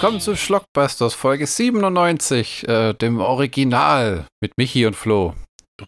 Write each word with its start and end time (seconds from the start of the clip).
Willkommen 0.00 0.22
zu 0.22 0.34
Schlockbusters 0.34 1.12
Folge 1.12 1.46
97, 1.46 2.66
äh, 2.66 2.94
dem 2.94 3.20
Original 3.20 4.24
mit 4.40 4.56
Michi 4.56 4.86
und 4.86 4.96
Flo. 4.96 5.34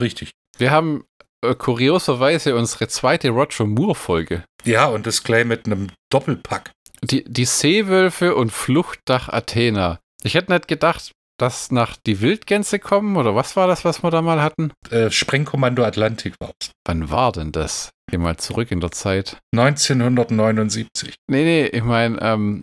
Richtig. 0.02 0.32
Wir 0.58 0.70
haben 0.70 1.04
äh, 1.42 1.54
kurioserweise 1.54 2.54
unsere 2.54 2.88
zweite 2.88 3.30
Roger 3.30 3.64
Moore 3.64 3.94
Folge. 3.94 4.44
Ja, 4.64 4.84
und 4.84 5.06
das 5.06 5.24
gleich 5.24 5.46
mit 5.46 5.64
einem 5.64 5.88
Doppelpack. 6.12 6.72
Die, 7.02 7.24
die 7.24 7.46
Seewölfe 7.46 8.36
und 8.36 8.52
Fluchtdach 8.52 9.30
Athena. 9.30 9.98
Ich 10.22 10.34
hätte 10.34 10.52
nicht 10.52 10.68
gedacht, 10.68 11.12
dass 11.40 11.70
nach 11.70 11.96
die 12.06 12.20
Wildgänse 12.20 12.80
kommen, 12.80 13.16
oder 13.16 13.34
was 13.34 13.56
war 13.56 13.66
das, 13.66 13.82
was 13.86 14.02
wir 14.02 14.10
da 14.10 14.20
mal 14.20 14.42
hatten? 14.42 14.74
Äh, 14.90 15.10
Sprengkommando 15.10 15.84
Atlantik 15.84 16.34
war 16.38 16.50
es. 16.60 16.70
Wann 16.86 17.08
war 17.08 17.32
denn 17.32 17.50
das? 17.50 17.88
Geh 18.10 18.18
mal 18.18 18.36
zurück 18.36 18.72
in 18.72 18.80
der 18.80 18.92
Zeit. 18.92 19.38
1979. 19.56 21.14
Nee, 21.30 21.44
nee, 21.44 21.66
ich 21.66 21.82
meine, 21.82 22.20
ähm, 22.20 22.62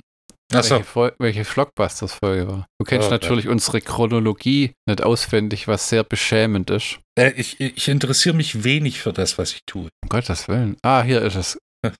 Achso, 0.54 0.76
welche, 0.76 0.84
Fol- 0.86 1.14
welche 1.20 1.46
Schlockbusters-Folge 1.46 2.48
war. 2.48 2.68
Du 2.80 2.86
kennst 2.86 3.08
Oh, 3.08 3.12
natürlich 3.12 3.48
unsere 3.48 3.82
Chronologie 3.82 4.72
nicht 4.88 5.04
auswendig, 5.04 5.68
was 5.68 5.90
sehr 5.90 6.04
beschämend 6.04 6.70
ist. 6.72 7.00
äh, 7.18 7.32
ich, 7.36 7.60
ich 7.60 7.88
interessiere 7.88 8.36
mich 8.36 8.64
wenig 8.64 9.00
für 9.02 9.14
das, 9.14 9.38
was 9.38 9.52
ich 9.54 9.62
tue. 9.66 9.90
Um 10.04 10.10
Gottes 10.10 10.48
Willen. 10.48 10.78
Ah, 10.84 11.04
hier 11.04 11.22
ist 11.22 11.36
es. 11.36 11.58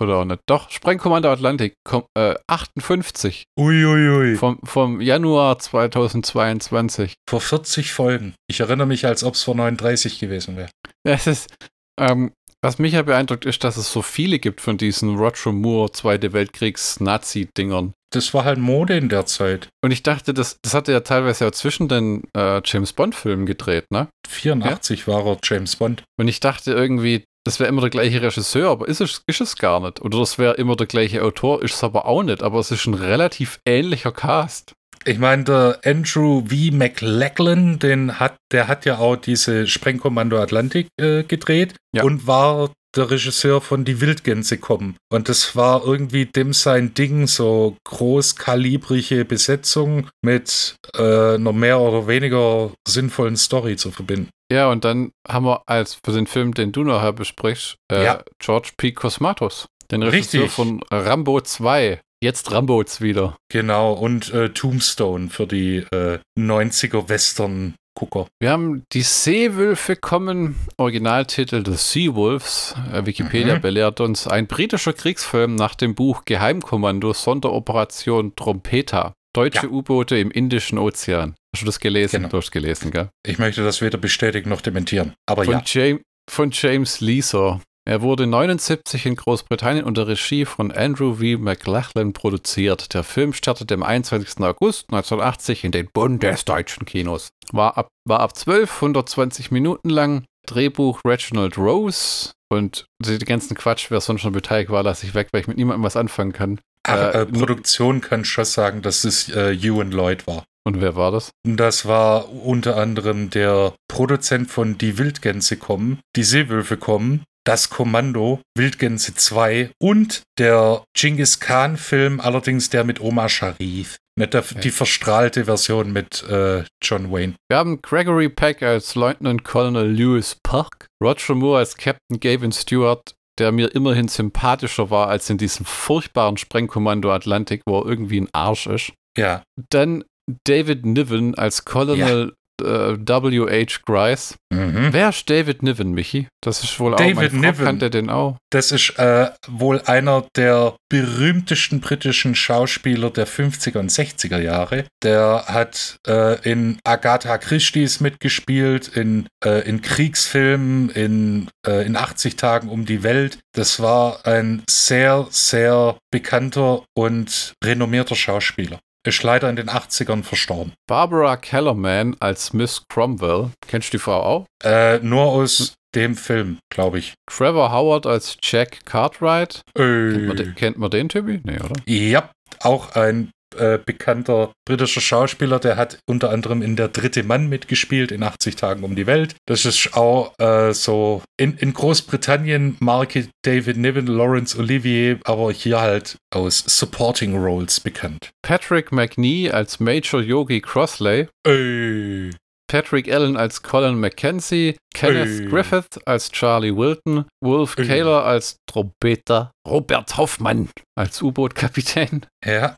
Oder 0.00 0.16
auch 0.16 0.24
nicht. 0.24 0.40
Doch, 0.46 0.70
Sprengkommando 0.70 1.30
Atlantik, 1.30 1.74
kom 1.84 2.04
äh, 2.18 2.34
58 2.48 3.44
Uiuiui. 3.58 4.36
vom, 4.36 4.58
vom 4.64 5.00
Januar 5.00 5.58
2022. 5.58 7.14
Vor 7.28 7.40
40 7.40 7.92
Folgen. 7.92 8.34
Ich 8.48 8.60
erinnere 8.60 8.86
mich, 8.86 9.06
als 9.06 9.22
ob 9.22 9.34
es 9.34 9.42
vor 9.42 9.54
39 9.54 10.18
gewesen 10.18 10.56
wäre. 10.56 10.70
Ja, 11.06 11.14
es 11.14 11.26
ist, 11.26 11.54
ähm, 12.00 12.32
was 12.62 12.78
mich 12.78 12.92
ja 12.92 13.02
beeindruckt, 13.02 13.44
ist, 13.44 13.64
dass 13.64 13.76
es 13.76 13.92
so 13.92 14.02
viele 14.02 14.38
gibt 14.38 14.60
von 14.60 14.78
diesen 14.78 15.16
Roger 15.16 15.52
Moore 15.52 15.92
Zweite 15.92 16.32
Weltkriegs-Nazi-Dingern. 16.32 17.92
Das 18.12 18.32
war 18.34 18.44
halt 18.44 18.58
Mode 18.58 18.96
in 18.96 19.08
der 19.08 19.26
Zeit. 19.26 19.68
Und 19.82 19.90
ich 19.90 20.02
dachte, 20.02 20.32
das, 20.34 20.58
das 20.62 20.74
hat 20.74 20.86
er 20.86 20.94
ja 20.94 21.00
teilweise 21.00 21.46
auch 21.46 21.52
zwischen 21.52 21.88
den 21.88 22.24
äh, 22.36 22.60
James 22.64 22.92
Bond-Filmen 22.92 23.46
gedreht, 23.46 23.86
ne? 23.90 24.08
84 24.28 25.08
war 25.08 25.26
er 25.26 25.38
James 25.42 25.76
Bond. 25.76 26.04
Und 26.18 26.28
ich 26.28 26.40
dachte 26.40 26.72
irgendwie, 26.72 27.24
das 27.44 27.58
wäre 27.58 27.68
immer 27.68 27.80
der 27.80 27.90
gleiche 27.90 28.22
Regisseur, 28.22 28.70
aber 28.70 28.86
ist 28.86 29.00
es, 29.00 29.22
ist 29.26 29.40
es 29.40 29.56
gar 29.56 29.80
nicht. 29.80 30.00
Oder 30.00 30.18
das 30.18 30.38
wäre 30.38 30.54
immer 30.54 30.76
der 30.76 30.86
gleiche 30.86 31.24
Autor, 31.24 31.62
ist 31.62 31.74
es 31.74 31.84
aber 31.84 32.06
auch 32.06 32.22
nicht. 32.22 32.42
Aber 32.42 32.60
es 32.60 32.70
ist 32.70 32.86
ein 32.86 32.94
relativ 32.94 33.58
ähnlicher 33.66 34.12
Cast. 34.12 34.74
Ich 35.04 35.18
meine, 35.18 35.44
der 35.44 35.80
Andrew 35.84 36.44
V. 36.46 36.74
McLachlan, 36.76 37.78
den 37.78 38.20
hat, 38.20 38.36
der 38.52 38.68
hat 38.68 38.84
ja 38.84 38.98
auch 38.98 39.16
diese 39.16 39.66
Sprengkommando 39.66 40.38
Atlantik 40.40 40.88
äh, 41.00 41.22
gedreht 41.24 41.74
Ja. 41.94 42.04
und 42.04 42.26
war 42.26 42.70
der 42.94 43.10
Regisseur 43.10 43.60
von 43.62 43.84
Die 43.86 44.00
Wildgänse 44.02 44.58
kommen. 44.58 44.96
Und 45.10 45.28
das 45.30 45.56
war 45.56 45.82
irgendwie 45.84 46.26
dem 46.26 46.52
sein 46.52 46.92
Ding, 46.92 47.26
so 47.26 47.76
großkalibrige 47.84 49.24
Besetzung 49.24 50.08
mit 50.22 50.76
äh, 50.94 51.34
einer 51.36 51.52
mehr 51.52 51.80
oder 51.80 52.06
weniger 52.06 52.70
sinnvollen 52.86 53.36
Story 53.36 53.76
zu 53.76 53.90
verbinden. 53.90 54.28
Ja, 54.52 54.70
und 54.70 54.84
dann 54.84 55.10
haben 55.26 55.46
wir 55.46 55.62
als 55.66 55.98
für 56.04 56.12
den 56.12 56.26
Film, 56.26 56.52
den 56.54 56.72
du 56.72 56.84
nachher 56.84 57.12
besprichst, 57.14 57.76
äh, 57.90 58.04
Ja. 58.04 58.22
George 58.38 58.72
P. 58.76 58.92
Cosmatos, 58.92 59.66
den 59.90 60.02
Regisseur 60.02 60.42
Richtig. 60.42 60.50
von 60.54 60.82
Rambo 60.90 61.40
2. 61.40 62.00
Jetzt 62.22 62.52
Rambos 62.52 63.00
wieder. 63.00 63.36
Genau, 63.50 63.92
und 63.94 64.32
äh, 64.32 64.50
Tombstone 64.50 65.28
für 65.28 65.46
die 65.48 65.78
äh, 65.92 66.20
90er 66.38 67.08
Western-Gucker. 67.08 68.28
Wir 68.40 68.50
haben 68.50 68.84
die 68.92 69.02
Seewölfe 69.02 69.96
kommen, 69.96 70.54
Originaltitel 70.76 71.64
The 71.66 71.74
Seawolves. 71.74 72.76
Äh, 72.92 73.06
Wikipedia 73.06 73.56
Mhm. 73.56 73.60
belehrt 73.60 74.00
uns 74.00 74.28
ein 74.28 74.46
britischer 74.46 74.92
Kriegsfilm 74.92 75.56
nach 75.56 75.74
dem 75.74 75.96
Buch 75.96 76.24
Geheimkommando 76.24 77.12
Sonderoperation 77.12 78.36
Trompeta. 78.36 79.14
Deutsche 79.34 79.66
Ja. 79.66 79.72
U-Boote 79.72 80.16
im 80.18 80.30
Indischen 80.30 80.78
Ozean. 80.78 81.34
Hast 81.52 81.62
du 81.62 81.66
das 81.66 81.80
gelesen? 81.80 82.16
Genau. 82.18 82.28
Du 82.28 82.36
hast 82.36 82.52
gelesen, 82.52 82.92
gell? 82.92 83.08
Ich 83.26 83.38
möchte 83.38 83.64
das 83.64 83.80
weder 83.80 83.98
bestätigen 83.98 84.48
noch 84.50 84.60
dementieren. 84.60 85.14
Aber 85.26 85.44
Von, 85.44 85.54
ja. 85.54 85.62
James, 85.66 86.02
von 86.30 86.50
James 86.52 87.00
Leeser. 87.00 87.60
Er 87.84 88.00
wurde 88.00 88.28
79 88.28 89.06
in 89.06 89.16
Großbritannien 89.16 89.84
unter 89.84 90.06
Regie 90.06 90.44
von 90.44 90.70
Andrew 90.70 91.14
V. 91.14 91.38
McLachlan 91.42 92.12
produziert. 92.12 92.94
Der 92.94 93.02
Film 93.02 93.32
startete 93.32 93.74
am 93.74 93.82
21. 93.82 94.38
August 94.40 94.86
1980 94.92 95.64
in 95.64 95.72
den 95.72 95.88
bundesdeutschen 95.92 96.86
Kinos. 96.86 97.30
War 97.50 97.76
ab, 97.76 97.88
war 98.04 98.20
ab 98.20 98.36
12, 98.36 98.72
120 98.76 99.50
Minuten 99.50 99.90
lang. 99.90 100.24
Drehbuch 100.46 101.00
Reginald 101.04 101.58
Rose. 101.58 102.30
Und 102.52 102.86
die 103.00 103.18
ganzen 103.18 103.56
Quatsch, 103.56 103.90
wer 103.90 104.00
sonst 104.00 104.20
schon 104.20 104.32
beteiligt 104.32 104.70
war, 104.70 104.82
lasse 104.82 105.06
ich 105.06 105.14
weg, 105.14 105.28
weil 105.32 105.40
ich 105.40 105.48
mit 105.48 105.56
niemandem 105.56 105.82
was 105.82 105.96
anfangen 105.96 106.32
kann. 106.32 106.60
Ach, 106.86 107.14
Äh, 107.14 107.22
äh, 107.22 107.26
Produktion 107.26 108.00
kann 108.00 108.24
schon 108.24 108.44
sagen, 108.44 108.82
dass 108.82 109.04
es 109.04 109.28
äh, 109.28 109.52
Ewan 109.54 109.90
Lloyd 109.90 110.26
war. 110.26 110.44
Und 110.64 110.80
wer 110.80 110.94
war 110.94 111.10
das? 111.10 111.30
Das 111.44 111.86
war 111.86 112.30
unter 112.30 112.76
anderem 112.76 113.30
der 113.30 113.74
Produzent 113.88 114.50
von 114.50 114.78
Die 114.78 114.98
Wildgänse 114.98 115.56
kommen, 115.56 115.98
Die 116.14 116.22
Seewölfe 116.22 116.76
kommen, 116.76 117.24
Das 117.44 117.70
Kommando, 117.70 118.40
Wildgänse 118.56 119.14
2 119.14 119.70
und 119.80 120.22
der 120.38 120.84
Genghis 120.96 121.40
Khan-Film, 121.40 122.20
allerdings 122.20 122.70
der 122.70 122.84
mit 122.84 123.00
Omar 123.00 123.28
Sharif. 123.28 123.96
Nicht 124.16 124.34
der, 124.34 124.42
die 124.42 124.70
verstrahlte 124.70 125.46
Version 125.46 125.92
mit 125.92 126.22
äh, 126.28 126.64
John 126.82 127.10
Wayne. 127.10 127.34
Wir 127.48 127.56
haben 127.56 127.80
Gregory 127.80 128.28
Peck 128.28 128.62
als 128.62 128.94
Lieutenant 128.94 129.42
Colonel 129.42 129.90
Lewis 129.90 130.36
Park, 130.42 130.86
Roger 131.02 131.34
Moore 131.34 131.58
als 131.58 131.76
Captain 131.76 132.20
Gavin 132.20 132.52
Stewart, 132.52 133.14
der 133.38 133.52
mir 133.52 133.74
immerhin 133.74 134.08
sympathischer 134.08 134.90
war 134.90 135.08
als 135.08 135.30
in 135.30 135.38
diesem 135.38 135.64
furchtbaren 135.64 136.36
Sprengkommando 136.36 137.10
Atlantik, 137.10 137.62
wo 137.66 137.80
er 137.80 137.86
irgendwie 137.86 138.20
ein 138.20 138.28
Arsch 138.32 138.66
ist. 138.66 138.92
Ja, 139.16 139.42
Dann 139.70 140.04
David 140.44 140.84
Niven 140.86 141.34
als 141.34 141.64
Colonel 141.64 142.34
äh, 142.62 142.98
W.H. 142.98 143.80
Grice. 143.84 144.34
mhm. 144.52 144.88
Wer 144.92 145.08
ist 145.10 145.28
David 145.28 145.62
Niven, 145.62 145.92
Michi? 145.92 146.28
Das 146.42 146.62
ist 146.62 146.78
wohl 146.80 146.94
auch 146.94 146.98
David 146.98 147.16
mein 147.16 147.30
Frau 147.30 147.38
Niven. 147.38 147.64
kannte 147.64 147.90
den 147.90 148.10
auch. 148.10 148.36
das 148.50 148.72
ist 148.72 148.98
äh, 148.98 149.30
wohl 149.48 149.80
einer 149.82 150.26
der 150.36 150.76
berühmtesten 150.88 151.80
britischen 151.80 152.34
Schauspieler 152.34 153.10
der 153.10 153.26
50er 153.26 153.78
und 153.78 153.90
60er 153.90 154.38
Jahre. 154.40 154.84
Der 155.02 155.44
hat 155.46 155.96
äh, 156.06 156.40
in 156.48 156.78
Agatha 156.84 157.38
Christie's 157.38 158.00
mitgespielt, 158.00 158.88
in, 158.88 159.26
äh, 159.44 159.66
in 159.68 159.82
Kriegsfilmen, 159.82 160.90
in, 160.90 161.48
äh, 161.66 161.86
in 161.86 161.96
80 161.96 162.36
Tagen 162.36 162.68
um 162.68 162.84
die 162.84 163.02
Welt. 163.02 163.38
Das 163.54 163.80
war 163.80 164.26
ein 164.26 164.62
sehr, 164.68 165.26
sehr 165.30 165.96
bekannter 166.10 166.84
und 166.94 167.54
renommierter 167.64 168.16
Schauspieler. 168.16 168.80
Ist 169.04 169.22
leider 169.24 169.50
in 169.50 169.56
den 169.56 169.68
80ern 169.68 170.22
verstorben. 170.22 170.72
Barbara 170.86 171.36
Kellerman 171.36 172.16
als 172.20 172.52
Miss 172.52 172.82
Cromwell. 172.88 173.50
Kennst 173.66 173.88
du 173.92 173.96
die 173.96 174.02
Frau 174.02 174.22
auch? 174.22 174.46
Äh, 174.62 174.98
nur 175.00 175.22
aus 175.24 175.74
dem 175.94 176.14
Film, 176.16 176.58
glaube 176.72 176.98
ich. 177.00 177.14
Trevor 177.28 177.72
Howard 177.72 178.06
als 178.06 178.36
Jack 178.42 178.84
Cartwright. 178.86 179.62
Kennt 179.74 180.26
man, 180.28 180.38
Äh, 180.38 180.42
den, 180.44 180.54
kennt 180.54 180.78
man 180.78 180.90
den 180.90 181.08
Typi? 181.08 181.40
Nee, 181.44 181.58
oder? 181.58 181.74
Ja, 181.86 182.30
auch 182.60 182.94
ein 182.94 183.30
äh, 183.58 183.78
bekannter 183.84 184.52
britischer 184.66 185.00
Schauspieler, 185.00 185.58
der 185.58 185.76
hat 185.76 185.98
unter 186.08 186.30
anderem 186.30 186.62
in 186.62 186.76
Der 186.76 186.88
dritte 186.88 187.22
Mann 187.22 187.48
mitgespielt, 187.48 188.12
in 188.12 188.22
80 188.22 188.56
Tagen 188.56 188.84
um 188.84 188.94
die 188.94 189.06
Welt. 189.06 189.34
Das 189.46 189.64
ist 189.64 189.94
auch 189.94 190.38
äh, 190.38 190.72
so 190.72 191.22
in, 191.36 191.56
in 191.56 191.72
Großbritannien 191.72 192.76
Marke 192.80 193.28
David 193.42 193.76
Niven, 193.76 194.06
Laurence 194.06 194.56
Olivier, 194.58 195.18
aber 195.24 195.52
hier 195.52 195.80
halt 195.80 196.16
aus 196.32 196.64
Supporting 196.66 197.36
Roles 197.36 197.80
bekannt. 197.80 198.30
Patrick 198.42 198.92
McNee 198.92 199.50
als 199.50 199.80
Major 199.80 200.20
Yogi 200.20 200.60
Crossley. 200.60 201.28
Äh, 201.46 202.30
Patrick 202.72 203.12
Allen 203.12 203.36
als 203.36 203.62
Colin 203.62 204.00
Mackenzie, 204.00 204.78
Kenneth 204.94 205.40
Ey. 205.40 205.46
Griffith 205.46 206.00
als 206.06 206.30
Charlie 206.30 206.74
Wilton, 206.74 207.26
Wolf 207.44 207.76
Ey. 207.76 207.86
Kaler 207.86 208.24
als 208.24 208.56
Trompeter, 208.66 209.50
Robert 209.68 210.16
Hoffmann 210.16 210.70
als 210.98 211.20
U-Boot-Kapitän, 211.20 212.24
ja, 212.42 212.74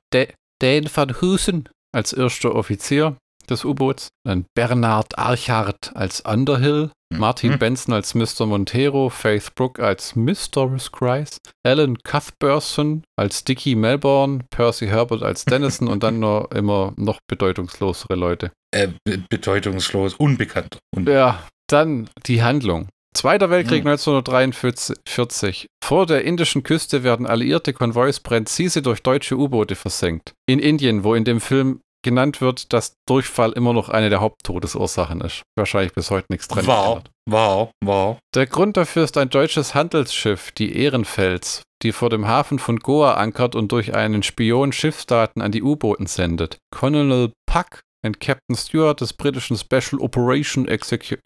Dan 0.65 0.89
van 0.95 1.11
Hoosen 1.21 1.69
als 1.95 2.15
erster 2.15 2.55
Offizier 2.55 3.17
des 3.51 3.65
U-Boots, 3.65 4.09
dann 4.27 4.47
Bernard 4.57 5.19
Archard 5.19 5.93
als 5.95 6.23
Underhill, 6.23 6.91
Martin 7.15 7.53
Mhm. 7.53 7.59
Benson 7.59 7.93
als 7.95 8.15
Mr. 8.15 8.47
Montero, 8.47 9.11
Faith 9.11 9.55
Brooke 9.55 9.85
als 9.85 10.15
Doris 10.53 10.91
Grice, 10.91 11.37
Alan 11.67 11.99
Cuthbertson 12.03 13.03
als 13.19 13.45
Dickie 13.45 13.75
Melbourne, 13.77 14.45
Percy 14.49 14.87
Herbert 14.87 15.23
als 15.23 15.45
Dennison 15.85 15.89
und 15.89 16.03
dann 16.03 16.21
noch 16.21 16.51
immer 16.53 16.95
noch 16.97 17.19
bedeutungslosere 17.29 18.15
Leute. 18.15 18.51
äh, 18.75 18.89
be- 19.05 19.23
bedeutungslos, 19.29 20.15
unbekannt. 20.15 20.79
Und 20.97 21.07
Ja, 21.11 21.47
dann 21.69 22.09
die 22.27 22.43
Handlung. 22.43 22.89
Zweiter 23.17 23.49
Weltkrieg 23.49 23.85
Mhm. 23.85 23.91
1943. 23.91 25.67
Vor 25.83 26.07
der 26.07 26.25
indischen 26.25 26.63
Küste 26.63 27.03
werden 27.05 27.27
alliierte 27.27 27.73
Konvois 27.73 28.21
präzise 28.23 28.83
durch 28.83 29.03
deutsche 29.03 29.37
U-Boote 29.37 29.77
versenkt. 29.77 30.33
In 30.47 30.59
Indien, 30.59 31.05
wo 31.05 31.15
in 31.15 31.25
dem 31.25 31.41
Film 31.41 31.81
genannt 32.05 32.41
wird, 32.43 32.73
dass 32.75 32.97
Durchfall 33.09 33.53
immer 33.53 33.73
noch 33.73 33.89
eine 33.89 34.11
der 34.11 34.21
Haupttodesursachen 34.21 35.21
ist. 35.23 35.43
Wahrscheinlich 35.57 35.95
bis 35.95 36.11
heute 36.11 36.27
nichts 36.29 36.49
dran 36.49 36.67
Wow, 36.67 36.85
geändert. 36.87 37.11
wow, 37.31 37.71
wow. 37.83 38.19
Der 38.35 38.47
Grund 38.47 38.77
dafür 38.77 39.05
ist 39.05 39.17
ein 39.17 39.31
deutsches 39.31 39.75
Handelsschiff, 39.75 40.53
die 40.53 40.77
Ehrenfels, 40.77 41.63
die 41.83 41.93
vor 41.93 42.11
dem 42.11 42.27
Hafen 42.27 42.59
von 42.59 42.79
Goa 42.79 43.15
ankert 43.15 43.55
und 43.55 43.73
durch 43.73 43.95
einen 43.95 44.23
Spion 44.23 44.73
Schiffsdaten 44.73 45.41
an 45.41 45.51
die 45.53 45.63
U-Booten 45.63 46.07
sendet. 46.07 46.59
Colonel 46.71 47.33
Puck 47.47 47.81
und 48.05 48.21
Captain 48.21 48.57
Stewart 48.57 49.01
des 49.01 49.13
britischen 49.13 49.57
Special 49.57 50.01
Operation 50.01 50.69
Executive 50.69 51.23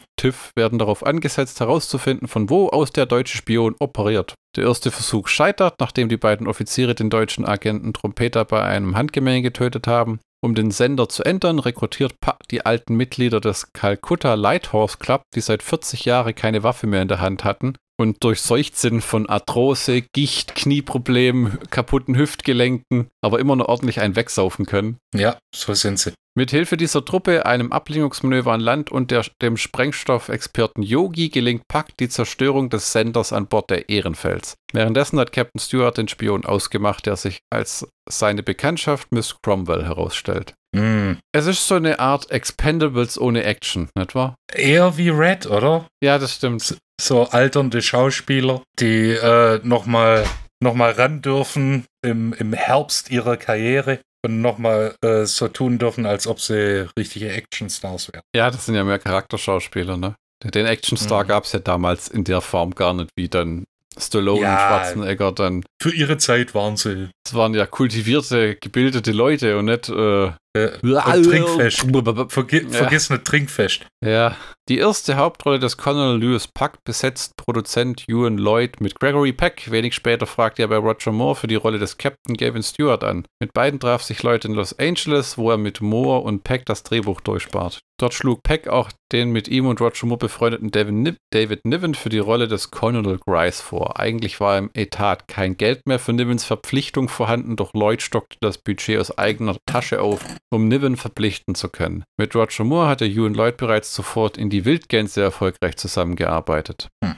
werden 0.56 0.78
darauf 0.78 1.04
angesetzt, 1.04 1.60
herauszufinden, 1.60 2.28
von 2.28 2.48
wo 2.50 2.68
aus 2.68 2.90
der 2.90 3.06
deutsche 3.06 3.36
Spion 3.36 3.74
operiert. 3.78 4.34
Der 4.56 4.64
erste 4.64 4.90
Versuch 4.90 5.28
scheitert, 5.28 5.74
nachdem 5.80 6.08
die 6.08 6.16
beiden 6.16 6.46
Offiziere 6.46 6.94
den 6.94 7.10
deutschen 7.10 7.44
Agenten 7.44 7.92
Trompeter 7.92 8.44
bei 8.44 8.62
einem 8.62 8.96
Handgemenge 8.96 9.42
getötet 9.42 9.86
haben. 9.86 10.20
Um 10.40 10.54
den 10.54 10.70
Sender 10.70 11.08
zu 11.08 11.24
ändern, 11.24 11.58
rekrutiert 11.58 12.20
Puck 12.20 12.36
die 12.50 12.64
alten 12.64 12.94
Mitglieder 12.94 13.40
des 13.40 13.72
Calcutta 13.72 14.34
Lighthorse 14.34 14.98
Club, 14.98 15.22
die 15.34 15.40
seit 15.40 15.64
40 15.64 16.04
Jahren 16.04 16.34
keine 16.34 16.62
Waffe 16.62 16.86
mehr 16.86 17.02
in 17.02 17.08
der 17.08 17.20
Hand 17.20 17.42
hatten 17.42 17.74
und 18.00 18.22
durchseucht 18.22 18.76
sind 18.76 19.02
von 19.02 19.28
Arthrose, 19.28 20.02
Gicht, 20.12 20.54
Knieproblemen, 20.54 21.58
kaputten 21.70 22.16
Hüftgelenken, 22.16 23.08
aber 23.20 23.40
immer 23.40 23.56
noch 23.56 23.66
ordentlich 23.66 24.00
einen 24.00 24.16
wegsaufen 24.16 24.66
können. 24.66 24.98
Ja, 25.14 25.38
so 25.54 25.74
sind 25.74 25.98
sie. 25.98 26.12
Mit 26.38 26.52
Hilfe 26.52 26.76
dieser 26.76 27.04
Truppe, 27.04 27.46
einem 27.46 27.72
Ablenkungsmanöver 27.72 28.52
an 28.52 28.60
Land 28.60 28.92
und 28.92 29.10
der, 29.10 29.24
dem 29.42 29.56
Sprengstoffexperten 29.56 30.84
Yogi 30.84 31.30
gelingt 31.30 31.66
Puck 31.66 31.86
die 31.98 32.08
Zerstörung 32.08 32.70
des 32.70 32.92
Senders 32.92 33.32
an 33.32 33.48
Bord 33.48 33.70
der 33.70 33.88
Ehrenfels. 33.88 34.54
Währenddessen 34.72 35.18
hat 35.18 35.32
Captain 35.32 35.58
Stewart 35.58 35.98
den 35.98 36.06
Spion 36.06 36.44
ausgemacht, 36.44 37.06
der 37.06 37.16
sich 37.16 37.40
als 37.50 37.88
seine 38.08 38.44
Bekanntschaft 38.44 39.10
Miss 39.10 39.34
Cromwell 39.42 39.84
herausstellt. 39.84 40.54
Hm. 40.76 41.18
Es 41.32 41.48
ist 41.48 41.66
so 41.66 41.74
eine 41.74 41.98
Art 41.98 42.30
Expendables 42.30 43.20
ohne 43.20 43.42
Action, 43.42 43.88
nicht 43.96 44.14
wahr? 44.14 44.36
Eher 44.54 44.96
wie 44.96 45.08
Red, 45.08 45.46
oder? 45.46 45.88
Ja, 46.00 46.20
das 46.20 46.36
stimmt. 46.36 46.76
So 47.00 47.24
alternde 47.24 47.82
Schauspieler, 47.82 48.62
die 48.78 49.10
äh, 49.10 49.58
nochmal 49.64 50.24
noch 50.62 50.74
mal 50.74 50.90
ran 50.92 51.22
dürfen 51.22 51.86
im, 52.04 52.32
im 52.32 52.52
Herbst 52.52 53.10
ihrer 53.10 53.36
Karriere 53.36 54.00
und 54.24 54.40
nochmal 54.40 54.94
äh, 55.04 55.24
so 55.24 55.48
tun 55.48 55.78
dürfen, 55.78 56.06
als 56.06 56.26
ob 56.26 56.40
sie 56.40 56.86
richtige 56.98 57.30
Actionstars 57.32 58.12
wären. 58.12 58.22
Ja, 58.34 58.50
das 58.50 58.66
sind 58.66 58.74
ja 58.74 58.84
mehr 58.84 58.98
Charakterschauspieler, 58.98 59.96
ne? 59.96 60.14
Den 60.44 60.66
Actionstar 60.66 61.24
Mhm. 61.24 61.28
gab 61.28 61.44
es 61.44 61.52
ja 61.52 61.58
damals 61.58 62.08
in 62.08 62.24
der 62.24 62.40
Form 62.40 62.74
gar 62.74 62.94
nicht, 62.94 63.10
wie 63.16 63.28
dann 63.28 63.64
Stallone 63.98 64.42
Ja. 64.42 64.52
und 64.52 64.58
Schwarzenegger 64.60 65.32
dann. 65.32 65.64
Für 65.82 65.92
ihre 65.92 66.16
Zeit 66.18 66.54
waren 66.54 66.76
sie 66.76 67.10
Das 67.24 67.34
waren 67.34 67.54
ja 67.54 67.66
kultivierte, 67.66 68.56
gebildete 68.56 69.10
Leute 69.12 69.58
und 69.58 69.64
nicht. 69.64 69.88
Äh, 69.88 70.32
äh, 70.56 70.78
Trinkfest. 70.78 71.86
Vergi 72.28 72.62
Ja. 72.62 72.70
Vergiss 72.70 73.10
nicht 73.10 73.24
Trinkfest. 73.24 73.86
Ja. 74.04 74.36
Die 74.68 74.78
erste 74.78 75.16
Hauptrolle 75.16 75.58
des 75.58 75.78
Colonel 75.78 76.20
Lewis 76.20 76.46
Puck 76.46 76.84
besetzt 76.84 77.36
Produzent 77.38 78.04
Ewan 78.06 78.36
Lloyd 78.36 78.80
mit 78.82 79.00
Gregory 79.00 79.32
Peck. 79.32 79.70
Wenig 79.70 79.94
später 79.94 80.26
fragte 80.26 80.62
er 80.62 80.68
bei 80.68 80.76
Roger 80.76 81.10
Moore 81.10 81.36
für 81.36 81.46
die 81.46 81.54
Rolle 81.54 81.78
des 81.78 81.96
Captain 81.96 82.36
Gavin 82.36 82.62
Stewart 82.62 83.02
an. 83.02 83.24
Mit 83.40 83.54
beiden 83.54 83.80
traf 83.80 84.02
sich 84.02 84.22
Lloyd 84.22 84.44
in 84.44 84.52
Los 84.52 84.78
Angeles, 84.78 85.38
wo 85.38 85.50
er 85.50 85.56
mit 85.56 85.80
Moore 85.80 86.20
und 86.20 86.44
Peck 86.44 86.66
das 86.66 86.82
Drehbuch 86.82 87.22
durchspart. 87.22 87.80
Dort 87.98 88.14
schlug 88.14 88.42
Peck 88.42 88.68
auch 88.68 88.90
den 89.10 89.30
mit 89.30 89.48
ihm 89.48 89.66
und 89.66 89.80
Roger 89.80 90.06
Moore 90.06 90.18
befreundeten 90.18 90.70
David 90.70 91.64
Niven 91.64 91.94
für 91.94 92.10
die 92.10 92.18
Rolle 92.18 92.46
des 92.46 92.70
Colonel 92.70 93.18
Grice 93.26 93.60
vor. 93.60 93.98
Eigentlich 93.98 94.38
war 94.38 94.58
im 94.58 94.70
Etat 94.74 95.26
kein 95.28 95.56
Geld 95.56 95.86
mehr 95.86 95.98
für 95.98 96.12
Nivens 96.12 96.44
Verpflichtung 96.44 97.08
vorhanden, 97.08 97.56
doch 97.56 97.72
Lloyd 97.72 98.02
stockte 98.02 98.36
das 98.40 98.58
Budget 98.58 99.00
aus 99.00 99.16
eigener 99.16 99.56
Tasche 99.66 100.02
auf, 100.02 100.20
um 100.50 100.68
Niven 100.68 100.96
verpflichten 100.96 101.54
zu 101.54 101.68
können. 101.68 102.04
Mit 102.18 102.34
Roger 102.34 102.64
Moore 102.64 102.88
hatte 102.88 103.06
Ewan 103.06 103.34
Lloyd 103.34 103.56
bereits 103.56 103.92
zuvor 103.92 104.36
in 104.36 104.50
die 104.50 104.64
Wildgänse 104.64 105.22
erfolgreich 105.22 105.76
zusammengearbeitet. 105.76 106.88
Mhm. 107.02 107.16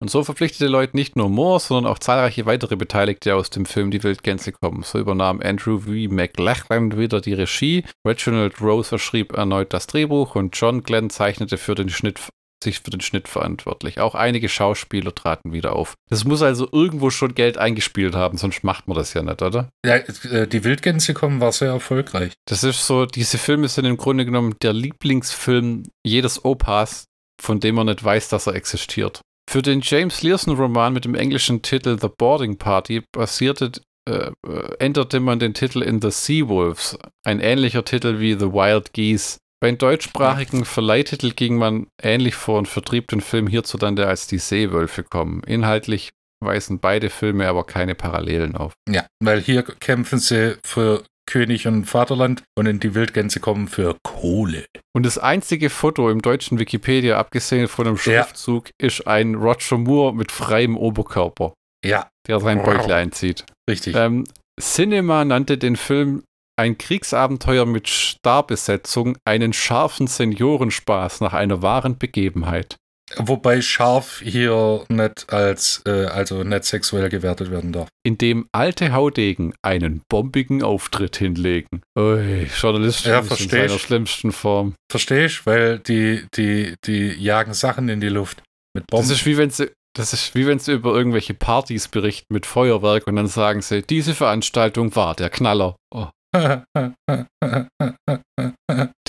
Und 0.00 0.10
so 0.10 0.24
verpflichtete 0.24 0.66
Lloyd 0.66 0.94
nicht 0.94 1.16
nur 1.16 1.28
Moore, 1.28 1.60
sondern 1.60 1.90
auch 1.92 1.98
zahlreiche 1.98 2.46
weitere 2.46 2.76
Beteiligte 2.76 3.34
aus 3.34 3.50
dem 3.50 3.66
Film 3.66 3.90
Die 3.90 4.02
Wildgänse 4.02 4.52
kommen. 4.52 4.82
So 4.82 4.98
übernahm 4.98 5.40
Andrew 5.40 5.80
V. 5.80 6.12
McLachlan 6.12 6.96
wieder 6.98 7.20
die 7.20 7.34
Regie, 7.34 7.84
Reginald 8.06 8.60
Rose 8.60 8.98
schrieb 8.98 9.32
erneut 9.32 9.72
das 9.72 9.86
Drehbuch 9.86 10.34
und 10.34 10.56
John 10.58 10.82
Glenn 10.82 11.10
zeichnete 11.10 11.58
für 11.58 11.74
den 11.74 11.90
Schnitt 11.90 12.18
sich 12.62 12.80
für 12.80 12.90
den 12.90 13.00
Schnitt 13.00 13.28
verantwortlich. 13.28 14.00
Auch 14.00 14.14
einige 14.14 14.48
Schauspieler 14.48 15.14
traten 15.14 15.52
wieder 15.52 15.74
auf. 15.74 15.94
Das 16.08 16.24
muss 16.24 16.42
also 16.42 16.68
irgendwo 16.70 17.10
schon 17.10 17.34
Geld 17.34 17.58
eingespielt 17.58 18.14
haben, 18.14 18.38
sonst 18.38 18.64
macht 18.64 18.88
man 18.88 18.96
das 18.96 19.14
ja 19.14 19.22
nicht, 19.22 19.42
oder? 19.42 19.70
Ja, 19.84 19.96
äh, 19.96 20.46
die 20.46 20.64
Wildgänse 20.64 21.14
kommen 21.14 21.40
war 21.40 21.52
sehr 21.52 21.70
erfolgreich. 21.70 22.32
Das 22.46 22.64
ist 22.64 22.86
so, 22.86 23.06
diese 23.06 23.38
Filme 23.38 23.68
sind 23.68 23.84
im 23.84 23.96
Grunde 23.96 24.24
genommen 24.24 24.56
der 24.62 24.72
Lieblingsfilm 24.72 25.84
jedes 26.04 26.44
Opas, 26.44 27.04
von 27.40 27.60
dem 27.60 27.76
man 27.76 27.86
nicht 27.86 28.04
weiß, 28.04 28.28
dass 28.28 28.46
er 28.46 28.54
existiert. 28.54 29.20
Für 29.50 29.62
den 29.62 29.80
James 29.82 30.22
Learson-Roman 30.22 30.92
mit 30.92 31.04
dem 31.04 31.14
englischen 31.14 31.62
Titel 31.62 31.98
The 32.00 32.08
Boarding 32.16 32.56
Party 32.56 33.02
basierte, 33.10 33.72
äh, 34.08 34.30
äh, 34.46 34.76
änderte 34.78 35.18
man 35.18 35.40
den 35.40 35.54
Titel 35.54 35.82
in 35.82 36.00
The 36.00 36.10
Seawolves, 36.10 36.96
ein 37.24 37.40
ähnlicher 37.40 37.84
Titel 37.84 38.20
wie 38.20 38.34
The 38.34 38.52
Wild 38.52 38.92
Geese. 38.92 39.38
Bei 39.62 39.70
den 39.70 39.78
deutschsprachigen 39.78 40.64
Verleihtitel 40.64 41.32
ging 41.32 41.56
man 41.56 41.86
ähnlich 42.02 42.34
vor 42.34 42.58
und 42.58 42.66
vertrieb 42.66 43.08
den 43.08 43.20
Film 43.20 43.46
hierzulande 43.46 44.06
als 44.06 44.26
Die 44.26 44.38
Seewölfe 44.38 45.02
kommen. 45.02 45.42
Inhaltlich 45.46 46.08
weisen 46.42 46.78
beide 46.78 47.10
Filme 47.10 47.46
aber 47.46 47.64
keine 47.64 47.94
Parallelen 47.94 48.56
auf. 48.56 48.72
Ja, 48.88 49.06
weil 49.22 49.40
hier 49.40 49.62
kämpfen 49.62 50.18
sie 50.18 50.56
für 50.64 51.04
König 51.30 51.66
und 51.66 51.84
Vaterland 51.84 52.42
und 52.58 52.64
in 52.66 52.80
die 52.80 52.94
Wildgänse 52.94 53.38
kommen 53.40 53.68
für 53.68 53.96
Kohle. 54.02 54.64
Und 54.96 55.04
das 55.04 55.18
einzige 55.18 55.68
Foto 55.68 56.08
im 56.10 56.22
deutschen 56.22 56.58
Wikipedia, 56.58 57.18
abgesehen 57.18 57.68
von 57.68 57.86
einem 57.86 57.96
Ja. 57.96 58.02
Schriftzug, 58.24 58.70
ist 58.80 59.06
ein 59.06 59.34
Roger 59.34 59.76
Moore 59.76 60.14
mit 60.14 60.32
freiem 60.32 60.76
Oberkörper, 60.78 61.52
Ja, 61.84 62.08
der 62.26 62.40
sein 62.40 62.58
Wow. 62.60 62.64
Beutel 62.64 62.92
einzieht. 62.92 63.44
richtig. 63.68 63.94
Ähm, 63.94 64.24
Cinema 64.58 65.24
nannte 65.24 65.56
den 65.58 65.76
Film 65.76 66.22
ein 66.56 66.78
Kriegsabenteuer 66.78 67.66
mit 67.66 67.88
Starbesetzung, 67.88 69.16
einen 69.24 69.52
scharfen 69.52 70.06
Seniorenspaß 70.06 71.20
nach 71.20 71.32
einer 71.32 71.62
wahren 71.62 71.98
Begebenheit. 71.98 72.76
Wobei 73.16 73.60
scharf 73.60 74.20
hier 74.22 74.84
nicht 74.88 75.32
als, 75.32 75.82
äh, 75.84 76.04
also 76.06 76.44
nicht 76.44 76.62
sexuell 76.64 77.08
gewertet 77.08 77.50
werden 77.50 77.72
darf. 77.72 77.88
in 78.06 78.18
dem 78.18 78.46
alte 78.52 78.92
Haudegen 78.92 79.52
einen 79.62 80.02
bombigen 80.08 80.62
Auftritt 80.62 81.16
hinlegen. 81.16 81.82
Ui, 81.98 82.44
Journalismus 82.56 83.04
Ja, 83.04 83.18
in 83.18 83.48
seiner 83.48 83.78
schlimmsten 83.80 84.30
Form. 84.30 84.74
Verstehe 84.90 85.26
ich, 85.26 85.44
weil 85.44 85.80
die, 85.80 86.24
die, 86.36 86.76
die 86.84 87.08
jagen 87.08 87.52
Sachen 87.52 87.88
in 87.88 88.00
die 88.00 88.08
Luft. 88.08 88.42
Mit 88.74 88.84
Das 88.84 89.00
Bomben. 89.00 89.12
ist 89.12 89.26
wie 89.26 89.36
wenn 89.36 89.50
sie, 89.50 89.72
das 89.96 90.12
ist 90.12 90.36
wie 90.36 90.46
wenn 90.46 90.60
sie 90.60 90.72
über 90.72 90.94
irgendwelche 90.94 91.34
Partys 91.34 91.88
berichten 91.88 92.32
mit 92.32 92.46
Feuerwerk 92.46 93.08
und 93.08 93.16
dann 93.16 93.26
sagen 93.26 93.60
sie, 93.60 93.82
diese 93.82 94.14
Veranstaltung 94.14 94.94
war 94.94 95.16
der 95.16 95.30
Knaller. 95.30 95.74
Oh. 95.92 96.06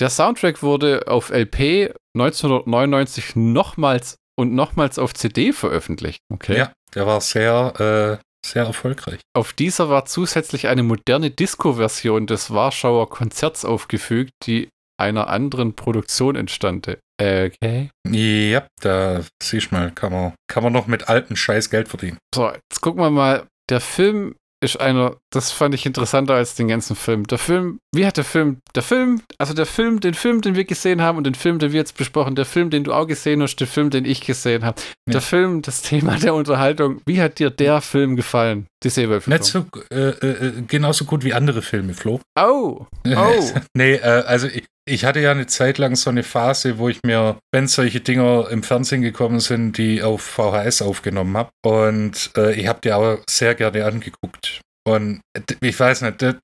Der 0.00 0.10
Soundtrack 0.10 0.62
wurde 0.62 1.04
auf 1.06 1.30
LP 1.30 1.94
1999 2.16 3.36
nochmals 3.36 4.16
und 4.38 4.54
nochmals 4.54 4.98
auf 4.98 5.14
CD 5.14 5.52
veröffentlicht. 5.52 6.18
Okay. 6.32 6.58
ja, 6.58 6.72
der 6.94 7.06
war 7.06 7.20
sehr, 7.20 8.18
äh, 8.20 8.24
sehr 8.44 8.64
erfolgreich. 8.64 9.20
Auf 9.36 9.52
dieser 9.52 9.88
war 9.88 10.04
zusätzlich 10.06 10.66
eine 10.66 10.82
moderne 10.82 11.30
Disco-Version 11.30 12.26
des 12.26 12.50
Warschauer 12.50 13.08
Konzerts 13.10 13.64
aufgefügt, 13.64 14.32
die 14.46 14.68
einer 15.00 15.28
anderen 15.28 15.74
Produktion 15.74 16.36
entstammte. 16.36 16.98
Äh, 17.20 17.50
Okay. 17.62 17.90
Ja, 18.08 18.66
da 18.80 19.20
siehst 19.40 19.70
du 19.70 19.76
mal, 19.76 19.92
kann 19.92 20.12
man, 20.12 20.32
kann 20.48 20.64
man 20.64 20.72
noch 20.72 20.88
mit 20.88 21.08
alten 21.08 21.36
Scheiß 21.36 21.70
Geld 21.70 21.88
verdienen. 21.88 22.18
So, 22.34 22.50
jetzt 22.50 22.80
gucken 22.80 23.00
wir 23.00 23.10
mal. 23.10 23.46
Der 23.70 23.80
Film 23.80 24.34
ist 24.62 24.80
einer, 24.80 25.16
das 25.30 25.50
fand 25.50 25.74
ich 25.74 25.84
interessanter 25.86 26.34
als 26.34 26.54
den 26.54 26.68
ganzen 26.68 26.94
Film. 26.96 27.26
Der 27.26 27.38
Film, 27.38 27.78
wie 27.94 28.06
hat 28.06 28.16
der 28.16 28.24
Film, 28.24 28.58
der 28.74 28.82
Film, 28.82 29.20
also 29.38 29.54
der 29.54 29.66
Film, 29.66 30.00
den 30.00 30.14
Film, 30.14 30.40
den 30.40 30.54
wir 30.54 30.64
gesehen 30.64 31.02
haben 31.02 31.18
und 31.18 31.24
den 31.24 31.34
Film, 31.34 31.58
den 31.58 31.72
wir 31.72 31.80
jetzt 31.80 31.96
besprochen, 31.96 32.34
der 32.34 32.44
Film, 32.44 32.70
den 32.70 32.84
du 32.84 32.92
auch 32.92 33.06
gesehen 33.06 33.42
hast, 33.42 33.56
der 33.56 33.66
Film, 33.66 33.90
den 33.90 34.04
ich 34.04 34.20
gesehen 34.20 34.64
habe, 34.64 34.80
Ja. 35.06 35.14
der 35.14 35.20
Film, 35.20 35.62
das 35.62 35.82
Thema 35.82 36.16
der 36.16 36.34
Unterhaltung, 36.34 37.00
wie 37.06 37.20
hat 37.20 37.38
dir 37.38 37.50
der 37.50 37.80
Film 37.80 38.16
gefallen? 38.16 38.66
Die 38.84 38.88
Seewölfe. 38.90 39.30
Nicht 39.30 39.44
so, 39.44 39.64
äh, 39.92 40.08
äh, 40.10 40.62
genauso 40.66 41.04
gut 41.04 41.24
wie 41.24 41.34
andere 41.34 41.62
Filme, 41.62 41.94
Flo. 41.94 42.20
Oh, 42.38 42.86
oh. 43.06 43.50
nee, 43.74 43.94
äh, 43.94 44.00
also 44.26 44.46
ich, 44.46 44.64
ich 44.84 45.04
hatte 45.04 45.20
ja 45.20 45.30
eine 45.30 45.46
Zeit 45.46 45.78
lang 45.78 45.96
so 45.96 46.10
eine 46.10 46.22
Phase, 46.22 46.78
wo 46.78 46.88
ich 46.88 47.00
mir, 47.04 47.38
wenn 47.52 47.68
solche 47.68 48.00
Dinger 48.00 48.48
im 48.50 48.62
Fernsehen 48.62 49.02
gekommen 49.02 49.40
sind, 49.40 49.78
die 49.78 50.02
auf 50.02 50.22
VHS 50.22 50.82
aufgenommen 50.82 51.36
habe. 51.36 51.50
Und 51.64 52.32
äh, 52.36 52.52
ich 52.54 52.66
habe 52.66 52.80
die 52.82 52.90
aber 52.90 53.20
sehr 53.28 53.54
gerne 53.54 53.84
angeguckt. 53.84 54.60
Und 54.84 55.20
ich 55.60 55.78
weiß 55.78 56.02
nicht, 56.02 56.22
das, 56.22 56.34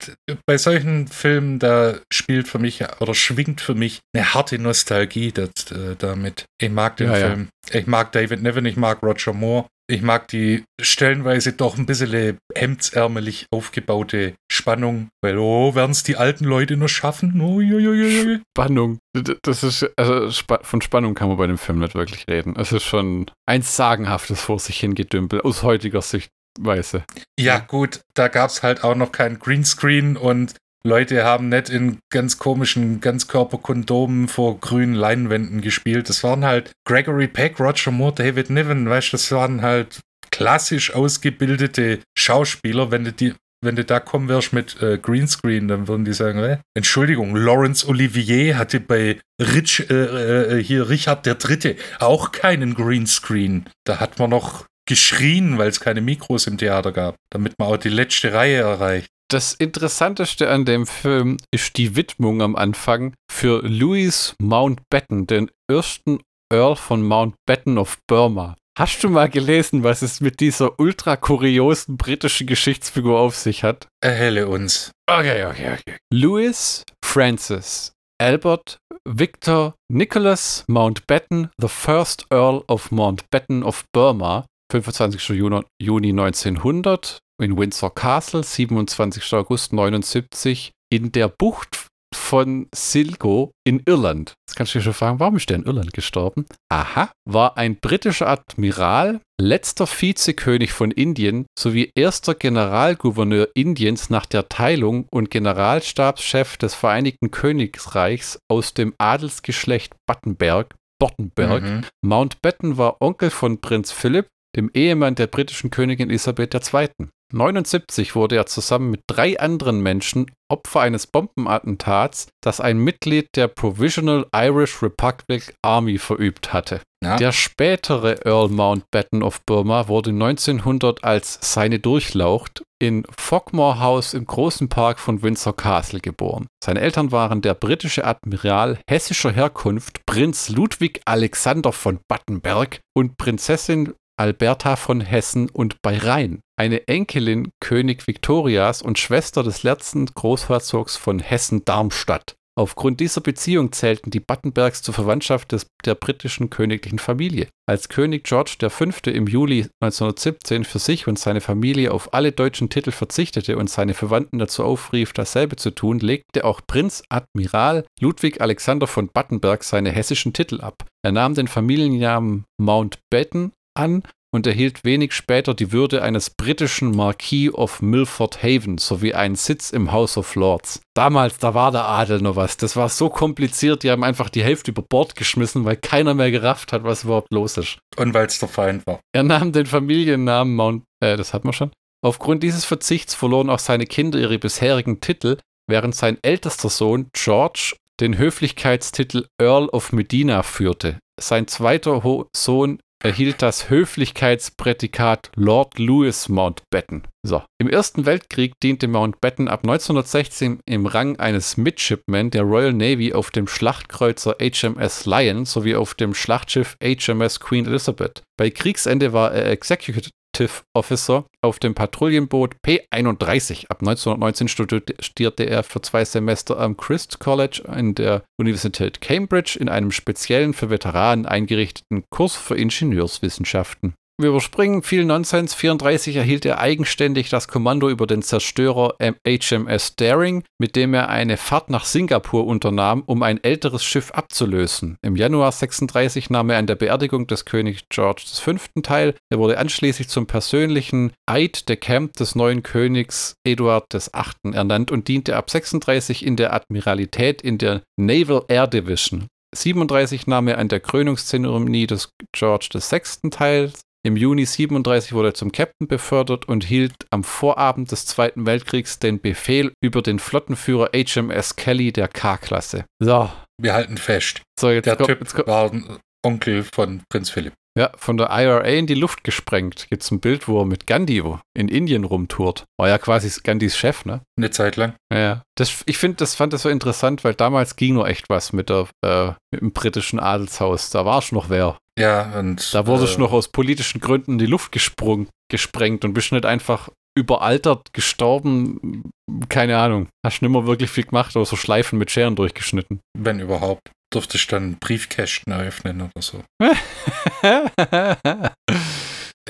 bei 0.47 0.59
solchen 0.59 1.09
Filmen, 1.09 1.59
da 1.59 1.97
spielt 2.13 2.47
für 2.47 2.61
mich 2.61 2.85
oder 3.01 3.13
schwingt 3.13 3.61
für 3.61 3.75
mich 3.75 3.99
eine 4.15 4.33
harte 4.33 4.61
Nostalgie 4.61 5.33
das, 5.33 5.73
äh, 5.73 5.97
damit. 5.97 6.45
Ich 6.61 6.71
mag 6.71 6.97
den 6.99 7.09
Ja, 7.09 7.19
ja. 7.19 7.27
Film. 7.31 7.49
Ich 7.73 7.87
mag 7.89 8.13
David 8.13 8.43
Niven, 8.43 8.65
ich 8.67 8.77
mag 8.77 9.03
Roger 9.03 9.33
Moore. 9.33 9.67
Ich 9.91 10.03
mag 10.03 10.29
die 10.29 10.65
stellenweise 10.79 11.55
doch 11.55 11.79
ein 11.79 11.87
bisschen 11.87 12.39
hemdsärmelig 12.55 13.47
aufgebaute 13.51 14.35
Spannung, 14.53 15.09
weil, 15.23 15.39
oh, 15.39 15.75
werden 15.75 15.93
es 15.93 16.03
die 16.03 16.17
alten 16.17 16.45
Leute 16.45 16.77
noch 16.77 16.89
schaffen? 16.89 17.33
Jo, 17.39 18.41
Spannung. 18.55 18.99
Das 19.43 19.63
ist, 19.63 19.89
also 19.97 20.31
von 20.63 20.83
Spannung 20.83 21.15
kann 21.15 21.29
man 21.29 21.39
bei 21.39 21.47
dem 21.47 21.57
Film 21.57 21.79
nicht 21.79 21.95
wirklich 21.95 22.27
reden. 22.29 22.55
Es 22.57 22.71
ist 22.71 22.85
schon 22.85 23.31
ein 23.47 23.63
sagenhaftes 23.63 24.43
vor 24.43 24.59
sich 24.59 24.79
hingedümpel 24.79 25.41
aus 25.41 25.63
heutiger 25.63 26.03
Sichtweise. 26.03 27.05
Ja, 27.41 27.59
gut, 27.59 28.01
da 28.13 28.29
gab 28.29 28.51
es 28.51 28.63
halt 28.63 28.85
auch 28.85 28.95
noch 28.95 29.11
kein 29.11 29.39
Greenscreen 29.39 30.19
und 30.19 30.55
Leute 30.85 31.25
haben 31.25 31.49
nicht 31.49 31.71
in 31.71 31.99
ganz 32.11 32.39
komischen 32.39 33.01
Ganzkörperkondomen 33.01 34.29
vor 34.29 34.61
grünen 34.61 34.95
Leinwänden 34.95 35.61
gespielt. 35.61 36.09
Das 36.09 36.23
waren 36.23 36.45
halt 36.45 36.73
Gregory 36.87 37.29
Peck, 37.29 37.59
Roger 37.59 37.91
Moore, 37.91 38.15
David 38.15 38.51
Niven, 38.51 38.89
weißt 38.89 39.09
du, 39.09 39.13
das 39.13 39.33
waren 39.33 39.63
halt 39.63 40.01
klassisch 40.31 40.95
ausgebildete 40.95 42.01
Schauspieler. 42.17 42.91
Wenn 42.91 43.05
du 43.05 43.13
die, 43.13 43.35
wenn 43.61 43.77
du 43.77 43.85
da 43.85 43.99
kommen 43.99 44.29
wirst 44.29 44.53
mit 44.53 44.81
äh, 44.81 44.99
Greenscreen, 44.99 45.67
dann 45.67 45.89
würden 45.89 46.05
die 46.05 46.13
sagen, 46.13 46.39
äh, 46.39 46.59
Entschuldigung, 46.75 47.35
Laurence 47.35 47.87
Olivier 47.87 48.57
hatte 48.57 48.79
bei 48.79 49.19
Rich, 49.41 49.91
äh, 49.91 50.59
äh, 50.59 50.63
hier 50.63 50.89
Richard 50.89 51.27
III. 51.27 51.77
auch 51.99 52.31
keinen 52.31 52.75
Greenscreen. 52.75 53.65
Da 53.85 53.99
hat 53.99 54.19
man 54.19 54.31
noch 54.31 54.65
geschrien, 54.89 55.59
weil 55.59 55.69
es 55.69 55.81
keine 55.81 56.01
Mikros 56.01 56.47
im 56.47 56.57
Theater 56.57 56.93
gab, 56.93 57.17
damit 57.31 57.59
man 57.59 57.69
auch 57.69 57.77
die 57.77 57.91
letzte 57.91 58.33
Reihe 58.33 58.59
erreicht. 58.59 59.09
Das 59.31 59.53
Interessanteste 59.53 60.49
an 60.49 60.65
dem 60.65 60.87
Film 60.87 61.37
ist 61.51 61.77
die 61.77 61.97
Widmung 61.97 62.41
am 62.41 62.57
Anfang 62.57 63.13
für 63.31 63.61
Louis 63.63 64.35
Mountbatten, 64.41 65.27
den 65.27 65.51
ersten 65.71 66.21
Earl 66.51 66.77
von 66.77 67.03
Mountbatten 67.03 67.77
of 67.77 67.99
Burma. 68.07 68.57
Hast 68.79 69.05
du 69.05 69.11
mal 69.11 69.29
gelesen, 69.29 69.85
was 69.85 70.01
es 70.01 70.23
mit 70.23 70.41
dieser 70.41 70.81
ultra 70.81 71.17
kuriosen 71.17 71.99
britischen 71.99 72.47
Geschichtsfigur 72.47 73.21
auf 73.21 73.37
sich 73.37 73.65
hat? 73.65 73.87
Erhelle 74.03 74.49
uns. 74.49 74.93
Okay, 75.07 75.45
okay, 75.45 75.75
okay. 75.75 75.97
Louis 76.11 76.85
Francis 77.05 77.93
Albert 78.19 78.79
Victor 79.05 79.75
Nicholas 79.93 80.65
Mountbatten, 80.69 81.51
the 81.61 81.69
first 81.69 82.25
Earl 82.31 82.65
of 82.67 82.91
Mountbatten 82.91 83.63
of 83.63 83.85
Burma, 83.93 84.47
25. 84.73 85.29
Juni, 85.31 85.63
Juni 85.83 86.11
1900, 86.11 87.19
in 87.41 87.57
Windsor 87.57 87.95
Castle, 87.95 88.43
27. 88.43 89.33
August 89.35 89.73
79, 89.73 90.73
in 90.91 91.13
der 91.13 91.29
Bucht 91.29 91.89
von 92.15 92.69
Silgo 92.75 93.53
in 93.67 93.83
Irland. 93.85 94.35
Jetzt 94.47 94.57
kannst 94.57 94.75
du 94.75 94.79
dich 94.79 94.85
schon 94.85 94.95
fragen, 94.95 95.21
warum 95.21 95.37
ist 95.37 95.51
der 95.51 95.59
in 95.59 95.65
Irland 95.65 95.93
gestorben? 95.93 96.47
Aha, 96.71 97.11
war 97.29 97.57
ein 97.57 97.77
britischer 97.77 98.29
Admiral, 98.29 99.21
letzter 99.41 99.87
Vizekönig 99.87 100.73
von 100.73 100.91
Indien 100.91 101.47
sowie 101.59 101.91
erster 101.95 102.35
Generalgouverneur 102.35 103.49
Indiens 103.55 104.11
nach 104.11 104.27
der 104.27 104.49
Teilung 104.49 105.07
und 105.11 105.31
Generalstabschef 105.31 106.57
des 106.57 106.75
Vereinigten 106.75 107.31
Königreichs 107.31 108.39
aus 108.51 108.75
dem 108.75 108.95
Adelsgeschlecht 108.99 109.95
Battenberg. 110.07 110.75
Bottenberg. 111.01 111.63
Mhm. 111.63 111.85
Mountbatten 112.03 112.77
war 112.77 113.01
Onkel 113.01 113.31
von 113.31 113.61
Prinz 113.61 113.93
Philipp, 113.93 114.27
dem 114.57 114.71
Ehemann 114.75 115.15
der 115.15 115.29
britischen 115.29 115.71
Königin 115.71 116.11
Elisabeth 116.11 116.55
II. 116.55 116.89
1979 117.33 118.15
wurde 118.15 118.37
er 118.37 118.47
zusammen 118.47 118.91
mit 118.91 119.03
drei 119.07 119.39
anderen 119.39 119.81
Menschen 119.81 120.31
Opfer 120.51 120.81
eines 120.81 121.07
Bombenattentats, 121.07 122.29
das 122.43 122.61
ein 122.61 122.79
Mitglied 122.79 123.29
der 123.37 123.49
Provisional 123.49 124.27
Irish 124.35 124.83
Republic 124.83 125.55
Army 125.63 125.99
verübt 125.99 126.55
hatte. 126.55 126.81
Ja. 127.05 127.17
Der 127.17 127.33
spätere 127.33 128.25
Earl 128.25 128.49
Mountbatten 128.49 129.23
of 129.23 129.43
Burma 129.45 129.89
wurde 129.89 130.11
1900 130.11 131.05
als 131.05 131.39
seine 131.43 131.79
Durchlaucht 131.79 132.63
in 132.81 133.05
Fogmore 133.17 133.79
House 133.79 134.15
im 134.15 134.25
großen 134.25 134.69
Park 134.69 134.99
von 134.99 135.23
Windsor 135.23 135.55
Castle 135.55 136.01
geboren. 136.01 136.47
Seine 136.65 136.81
Eltern 136.81 137.13
waren 137.13 137.43
der 137.43 137.55
britische 137.55 138.05
Admiral 138.05 138.79
hessischer 138.89 139.31
Herkunft 139.31 140.01
Prinz 140.07 140.49
Ludwig 140.49 141.03
Alexander 141.05 141.73
von 141.73 142.01
Battenberg 142.09 142.81
und 142.97 143.17
Prinzessin 143.19 143.95
Alberta 144.19 144.77
von 144.77 145.01
Hessen 145.01 145.49
und 145.49 145.81
bei 145.81 145.97
Rhein, 145.97 146.41
eine 146.59 146.89
Enkelin 146.89 147.51
König 147.61 148.07
Viktorias 148.07 148.83
und 148.83 148.99
Schwester 148.99 149.43
des 149.43 149.63
letzten 149.63 150.07
Großherzogs 150.07 150.97
von 150.97 151.21
Hessen-Darmstadt. 151.21 152.35
Aufgrund 152.59 152.99
dieser 152.99 153.21
Beziehung 153.21 153.71
zählten 153.71 154.11
die 154.11 154.19
Battenbergs 154.19 154.83
zur 154.83 154.93
Verwandtschaft 154.93 155.53
des, 155.53 155.69
der 155.85 155.95
britischen 155.95 156.51
königlichen 156.51 156.99
Familie. 156.99 157.47
Als 157.69 157.89
König 157.89 158.25
George 158.25 158.57
V. 158.69 158.85
im 159.09 159.29
Juli 159.29 159.69
1917 159.81 160.65
für 160.65 160.81
sich 160.81 161.07
und 161.07 161.21
seine 161.21 161.41
Familie 161.41 161.93
auf 161.93 162.13
alle 162.13 162.33
deutschen 162.33 162.69
Titel 162.69 162.91
verzichtete 162.91 163.57
und 163.57 163.71
seine 163.71 163.95
Verwandten 163.95 164.41
dazu 164.41 164.65
aufrief, 164.65 165.13
dasselbe 165.13 165.55
zu 165.55 165.71
tun, 165.71 166.01
legte 166.01 166.45
auch 166.45 166.61
Prinz 166.67 167.05
Admiral 167.09 167.85
Ludwig 168.01 168.41
Alexander 168.41 168.89
von 168.89 169.09
Battenberg 169.15 169.63
seine 169.63 169.93
hessischen 169.93 170.33
Titel 170.33 170.61
ab. 170.61 170.85
Er 171.05 171.13
nahm 171.13 171.35
den 171.35 171.47
Familiennamen 171.47 172.45
Mountbatten 172.61 173.53
an 173.79 174.03
und 174.31 174.47
erhielt 174.47 174.85
wenig 174.85 175.13
später 175.13 175.55
die 175.55 175.73
Würde 175.73 176.03
eines 176.03 176.31
britischen 176.31 176.91
Marquis 176.91 177.53
of 177.53 177.81
Milford 177.81 178.43
Haven 178.43 178.77
sowie 178.79 179.15
einen 179.15 179.37
Sitz 179.37 179.71
im 179.71 179.91
House 179.91 180.19
of 180.19 180.35
Lords. 180.35 180.81
Damals, 180.95 181.39
da 181.39 181.55
war 181.55 181.73
der 181.73 181.87
Adel 181.87 182.21
noch 182.21 182.37
was. 182.37 182.57
Das 182.57 182.77
war 182.77 182.89
so 182.89 183.09
kompliziert, 183.09 183.83
die 183.83 183.91
haben 183.91 184.05
einfach 184.05 184.29
die 184.29 184.43
Hälfte 184.43 184.71
über 184.73 184.83
Bord 184.83 185.15
geschmissen, 185.15 185.65
weil 185.65 185.77
keiner 185.77 186.15
mehr 186.15 186.31
gerafft 186.31 186.73
hat, 186.73 186.85
was 186.85 187.05
überhaupt 187.05 187.33
los 187.33 187.57
ist. 187.57 187.79
Und 187.97 188.13
weil 188.13 188.27
es 188.27 188.39
der 188.39 188.49
Feind 188.49 188.87
war. 188.87 189.01
Er 189.15 189.23
nahm 189.23 189.53
den 189.53 189.67
Familiennamen 189.67 190.55
Mount, 190.55 190.85
äh, 191.01 191.17
das 191.17 191.33
hat 191.33 191.45
man 191.45 191.55
schon. 191.55 191.71
Aufgrund 192.05 192.43
dieses 192.43 192.65
Verzichts 192.65 193.15
verloren 193.15 193.51
auch 193.51 193.59
seine 193.59 193.87
Kinder 193.87 194.19
ihre 194.19 194.39
bisherigen 194.39 195.01
Titel, 195.01 195.39
während 195.69 195.95
sein 195.95 196.19
ältester 196.23 196.69
Sohn 196.69 197.09
George 197.13 197.77
den 198.01 198.17
Höflichkeitstitel 198.17 199.27
Earl 199.41 199.69
of 199.71 199.93
Medina 199.93 200.43
führte. 200.43 200.99
Sein 201.19 201.49
zweiter 201.49 202.05
Ho 202.05 202.29
Sohn 202.37 202.79
erhielt 203.03 203.43
das 203.43 203.71
Höflichkeitsprädikat 203.71 205.31
Lord 205.37 205.79
Louis 205.79 206.29
Mountbatten. 206.29 207.03
So. 207.23 207.43
Im 207.59 207.69
Ersten 207.69 208.07
Weltkrieg 208.07 208.55
diente 208.63 208.89
Mountbatten 208.89 209.49
ab 209.49 209.61
1916 209.63 210.61
im 210.67 210.87
Rang 210.87 211.19
eines 211.19 211.57
Midshipman 211.57 212.31
der 212.31 212.43
Royal 212.43 212.73
Navy 212.73 213.13
auf 213.13 213.31
dem 213.31 213.47
Schlachtkreuzer 213.47 214.37
HMS 214.41 215.07
Lion 215.07 215.45
sowie 215.45 215.75
auf 215.75 215.95
dem 215.95 216.15
Schlachtschiff 216.15 216.77
HMS 216.83 217.41
Queen 217.41 217.67
Elizabeth. 217.67 218.23
Bei 218.37 218.51
Kriegsende 218.51 219.13
war 219.13 219.33
er 219.33 219.51
Executive 219.51 220.11
Executive 220.39 220.63
Officer 220.73 221.25
auf 221.43 221.59
dem 221.59 221.75
Patrouillenboot 221.75 222.55
P31. 222.65 223.67
Ab 223.69 223.81
1919 223.81 224.49
studierte 224.49 225.45
er 225.45 225.65
für 225.65 225.83
zwei 225.83 226.05
Semester 226.05 226.59
am 226.59 226.77
Christ 226.77 227.19
College 227.19 227.63
in 227.77 227.95
der 227.95 228.23
Universität 228.39 229.01
Cambridge 229.01 229.59
in 229.59 229.69
einem 229.69 229.91
speziellen 229.91 230.55
für 230.55 230.71
Veteranen 230.71 231.27
eingerichteten 231.27 232.05
Kurs 232.11 232.37
für 232.37 232.57
Ingenieurswissenschaften. 232.57 233.95
Wir 234.21 234.31
überspringen 234.31 234.83
viel 234.83 235.05
Nonsens. 235.05 235.55
34 235.55 236.17
erhielt 236.17 236.45
er 236.45 236.59
eigenständig 236.59 237.31
das 237.31 237.47
Kommando 237.47 237.89
über 237.89 238.05
den 238.05 238.23
Zerstörer 238.23 238.97
HMS 239.25 239.95
Daring, 239.95 240.43
mit 240.59 240.75
dem 240.75 240.93
er 240.93 241.09
eine 241.09 241.37
Fahrt 241.37 241.71
nach 241.71 241.85
Singapur 241.85 242.45
unternahm, 242.45 243.05
um 243.07 243.23
ein 243.23 243.43
älteres 243.45 243.85
Schiff 243.85 244.11
abzulösen. 244.11 244.97
Im 245.03 245.15
Januar 245.15 245.53
36 245.53 246.31
nahm 246.31 246.51
er 246.51 246.59
an 246.59 246.67
der 246.67 246.75
Beerdigung 246.75 247.29
des 247.29 247.45
Königs 247.45 247.83
George 247.91 248.25
V. 248.27 248.57
teil. 248.83 249.15
Er 249.31 249.39
wurde 249.39 249.57
anschließend 249.57 250.11
zum 250.11 250.27
persönlichen 250.27 251.13
Eid 251.27 251.69
de 251.69 251.77
Camp 251.77 252.15
des 252.15 252.35
neuen 252.35 252.65
Königs 252.65 253.37
Eduard 253.45 253.95
VIII. 253.95 254.53
ernannt 254.53 254.91
und 254.91 255.07
diente 255.07 255.37
ab 255.37 255.49
36 255.49 256.27
in 256.27 256.35
der 256.35 256.53
Admiralität 256.53 257.41
in 257.41 257.59
der 257.59 257.83
Naval 257.97 258.45
Air 258.49 258.67
Division. 258.67 259.29
37 259.55 260.27
nahm 260.27 260.49
er 260.49 260.59
an 260.59 260.69
der 260.69 260.81
Krönungszeremonie 260.81 261.87
des 261.87 262.11
George 262.33 262.69
VI. 262.75 263.31
teil. 263.31 263.73
Im 264.05 264.17
Juni 264.17 264.47
37 264.47 265.13
wurde 265.13 265.29
er 265.29 265.35
zum 265.35 265.51
Captain 265.51 265.89
befördert 265.89 266.47
und 266.47 266.65
hielt 266.65 266.95
am 267.11 267.25
Vorabend 267.25 267.91
des 267.91 268.07
Zweiten 268.07 268.47
Weltkriegs 268.47 268.99
den 268.99 269.21
Befehl 269.21 269.73
über 269.81 270.03
den 270.03 270.19
Flottenführer 270.19 270.91
HMS 270.95 271.57
Kelly 271.57 271.93
der 271.93 272.09
K-Klasse. 272.09 272.85
So. 273.01 273.31
Wir 273.61 273.75
halten 273.75 273.97
fest. 273.97 274.43
So, 274.59 274.71
jetzt 274.71 274.87
der 274.87 274.97
kommt, 274.97 275.09
Typ 275.09 275.21
jetzt 275.21 275.47
war 275.47 275.73
ein 275.73 275.99
Onkel 276.25 276.63
von 276.63 277.03
Prinz 277.09 277.31
Philipp. 277.31 277.55
Ja, 277.79 277.93
von 277.97 278.17
der 278.17 278.31
IRA 278.31 278.63
in 278.63 278.89
die 278.89 278.95
Luft 278.95 279.23
gesprengt. 279.23 279.87
Jetzt 279.91 280.11
ein 280.11 280.19
Bild, 280.19 280.49
wo 280.49 280.61
er 280.61 280.65
mit 280.65 280.89
Gandhi 280.89 281.23
in 281.55 281.69
Indien 281.69 282.03
rumtourt. 282.03 282.65
War 282.77 282.89
ja 282.89 282.99
quasi 282.99 283.31
Gandhis 283.43 283.77
Chef, 283.77 284.05
ne? 284.05 284.23
Eine 284.37 284.51
Zeit 284.51 284.75
lang. 284.75 284.95
Ja, 285.13 285.43
das, 285.55 285.85
ich 285.87 285.97
finde, 285.97 286.17
das 286.17 286.35
fand 286.35 286.53
das 286.53 286.63
so 286.63 286.71
interessant, 286.71 287.23
weil 287.23 287.35
damals 287.35 287.77
ging 287.77 287.95
nur 287.95 288.09
echt 288.09 288.29
was 288.29 288.53
mit, 288.53 288.69
der, 288.69 288.89
äh, 289.05 289.29
mit 289.53 289.61
dem 289.61 289.73
britischen 289.73 290.19
Adelshaus. 290.19 290.91
Da 290.91 291.05
war 291.05 291.23
schon 291.23 291.39
noch 291.39 291.51
wer. 291.51 291.79
Ja, 291.99 292.39
und. 292.39 292.73
Da 292.73 292.87
wurde 292.87 293.05
äh, 293.05 293.19
noch 293.19 293.33
aus 293.33 293.49
politischen 293.49 294.01
Gründen 294.01 294.33
in 294.33 294.39
die 294.39 294.47
Luft 294.47 294.73
gesprungen, 294.73 295.29
gesprengt 295.51 296.05
und 296.05 296.15
bist 296.15 296.33
nicht 296.33 296.47
einfach 296.47 296.89
überaltert 297.17 297.93
gestorben. 297.93 299.11
Keine 299.49 299.79
Ahnung. 299.79 300.09
Hast 300.25 300.41
nicht 300.41 300.51
mehr 300.51 300.67
wirklich 300.67 300.91
viel 300.91 301.05
gemacht, 301.05 301.35
aber 301.35 301.45
so 301.45 301.57
Schleifen 301.57 301.99
mit 301.99 302.11
Scheren 302.11 302.37
durchgeschnitten. 302.37 303.01
Wenn 303.19 303.41
überhaupt. 303.41 303.91
Durfte 304.11 304.39
ich 304.39 304.47
dann 304.47 304.79
Briefkästen 304.79 305.53
eröffnen 305.53 306.03
oder 306.03 306.23
so. 306.23 306.43